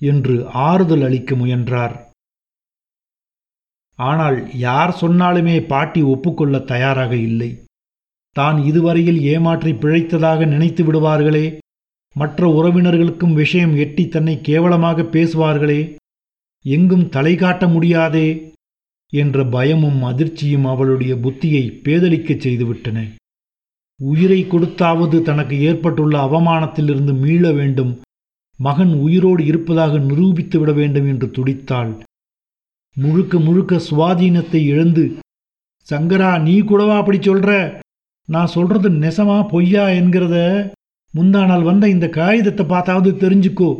என்று 0.00 0.34
ஆறுதல் 0.68 1.04
அளிக்க 1.08 1.34
முயன்றார். 1.42 1.96
ஆனால் 3.98 4.38
யார் 4.66 4.92
சொன்னாலுமே 5.00 5.56
பாட்டி 5.72 6.02
ஒப்புக்கொள்ள 6.12 6.58
தயாராக 6.72 7.12
இல்லை. 7.28 7.50
தான் 8.36 8.58
இதுவரையில் 8.70 9.20
ஏமாற்றி 9.32 9.72
பிழைத்ததாக 9.82 10.46
நினைத்து 10.54 10.82
விடுவார்களே 10.84 11.46
மற்ற 12.16 12.48
உறவினர்களுக்கும் 12.48 13.32
விஷயம் 13.32 13.76
எட்டி 13.76 14.08
தன்னை 14.08 14.40
கேவலமாக 14.40 15.02
பேசுவார்களே 15.02 15.96
எங்கும் 16.64 17.08
தலை 17.08 17.36
காட்ட 17.36 17.68
முடியாதே 17.68 18.52
என்ற 19.12 19.44
பயமும் 19.44 20.02
அதிர்ச்சியும் 20.02 20.66
அவளுடைய 20.66 21.14
புத்தியை 21.14 21.64
பேதலிக்கச் 21.84 22.42
செய்துவிட்டன. 22.46 22.98
உயிரை 24.00 24.44
கொடுத்தாவது 24.44 25.22
தனக்கு 25.22 25.60
ஏற்பட்டுள்ள 25.60 26.24
அவமானத்திலிருந்து 26.24 27.14
மீள 27.18 27.52
வேண்டும் 27.52 28.00
மகன் 28.58 28.92
உயிரோடு 28.92 29.44
இருப்பதாக 29.44 29.98
நிரூபித்து 29.98 30.58
விட 30.58 30.72
வேண்டும் 30.72 31.06
என்று 31.06 31.26
துடித்தாள். 31.26 31.92
முழுக்க 32.96 33.38
முழுக்க 33.38 33.80
சுவாதீனத்தை 33.90 34.60
இழந்து 34.64 35.16
சங்கரா 35.90 36.42
நீ 36.42 36.58
கூடவா 36.60 36.96
அப்படி 36.96 37.18
சொல்ற? 37.18 37.80
நான் 38.28 38.46
சொல்றது 38.46 38.90
நெசமா 38.90 39.48
பொய்யா 39.48 39.86
என்கிறத? 39.86 40.36
முந்தா 41.14 41.42
நாள் 41.46 41.64
வந்த 41.68 41.84
இந்த 41.88 42.06
காகிதத்தை 42.16 42.64
பார்த்தாவது 42.72 43.10
தெரிஞ்சுக்கோ 43.22 43.70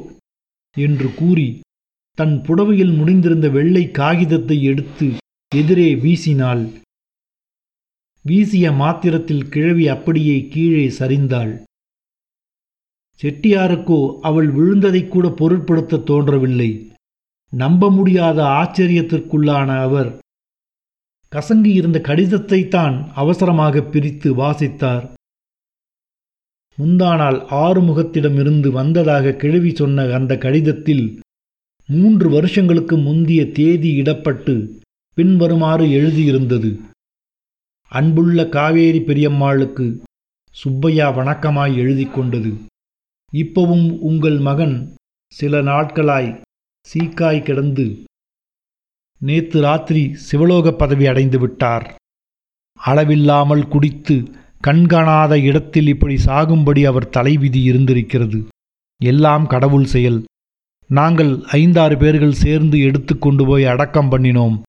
என்று 0.77 1.09
கூறி 1.19 1.49
தன் 2.19 2.37
புடவையில் 2.47 2.95
முடிந்திருந்த 2.99 3.47
வெள்ளை 3.57 3.83
காகிதத்தை 3.99 4.57
எடுத்து 4.71 5.07
எதிரே 5.53 5.89
வீசினாள். 6.05 6.65
வீசிய 8.25 8.67
மாத்திரத்தில் 8.81 9.45
கிழவி 9.49 9.85
அப்படியே 9.89 10.37
கீழே 10.55 10.87
சரிந்தாள். 10.99 11.53
செட்டியாருக்கோ 13.21 14.01
அவள் 14.29 14.49
விழுந்ததை 14.57 15.03
கூட 15.09 15.27
பொருட்படுத்த 15.41 16.03
தோன்றவில்லை. 16.11 16.71
நம்ப 17.53 17.91
முடியாத 17.91 18.39
ஆச்சரியத்திற்குள்ளான 18.61 19.69
அவர் 19.87 20.11
கசங்கி 21.33 21.73
இருந்த 21.81 21.99
கடிதத்தை 22.01 22.61
தான் 22.69 22.97
அவசரமாக 23.15 23.83
பிரித்து 23.93 24.29
வாசித்தார். 24.35 25.05
முந்தானால் 26.81 27.39
ஆறுமுகத்திடமிருந்து 27.63 28.69
வந்ததாக 28.69 29.33
கிழவி 29.33 29.73
சொன்ன 29.75 30.07
அந்த 30.19 30.33
கடிதத்தில் 30.37 31.05
மூன்று 31.89 32.31
வருஷங்களுக்கு 32.31 32.97
முந்திய 32.97 33.43
தேதி 33.53 33.91
இடப்பட்டு 34.03 34.55
பின்வருமாறு 35.17 35.87
எழுதியிருந்தது. 35.99 36.71
அன்புள்ள 37.91 38.41
காவேரி 38.49 38.99
பெரியம்மாளுக்கு 38.99 39.87
சுப்பையா 40.55 41.07
வணக்கமாய் 41.17 41.75
எழுதி 41.77 42.05
கொண்டது. 42.05 42.53
இப்பவும் 43.33 43.89
உங்கள் 44.01 44.39
மகன் 44.39 44.77
சில 45.33 45.63
நாட்களாய் 45.63 46.31
சீக்காய் 46.87 47.43
கிடந்து 47.43 47.87
நேத்து 49.21 49.61
ராத்திரி 49.61 50.03
சிவலோக 50.15 50.73
பதவி 50.73 51.07
அடைந்து 51.07 51.39
விட்டார். 51.39 51.87
அளவில்லாமல் 52.81 53.69
குடித்து 53.69 54.17
கண்காணாத 54.63 55.39
இடத்தில் 55.39 55.87
இப்படி 55.87 56.17
சாகும்படி 56.17 56.85
அவர் 56.85 57.09
தலைவிதி 57.09 57.63
இருந்திருக்கிறது. 57.63 58.49
எல்லாம் 59.05 59.47
கடவுள் 59.47 59.85
செயல். 59.85 60.25
நாங்கள் 60.87 61.43
ஐந்தாறு 61.43 61.97
பேர்கள் 61.97 62.33
சேர்ந்து 62.33 62.79
எடுத்து 62.79 63.19
கொண்டு 63.19 63.47
போய் 63.47 63.65
அடக்கம் 63.65 64.11
பண்ணினோம். 64.11 64.61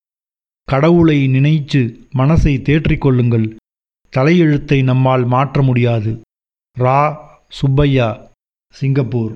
கடவுளை 0.64 1.28
நினைச்சு 1.28 2.00
மனசை 2.18 2.62
தேற்றிக்கொள்ளுங்கள் 2.62 3.56
தலையெழுத்தை 4.18 4.84
நம்மால் 4.84 5.26
மாற்ற 5.26 5.62
முடியாது. 5.62 6.22
ரா. 6.80 7.16
சுப்பையா 7.50 8.32
சிங்கப்பூர். 8.74 9.34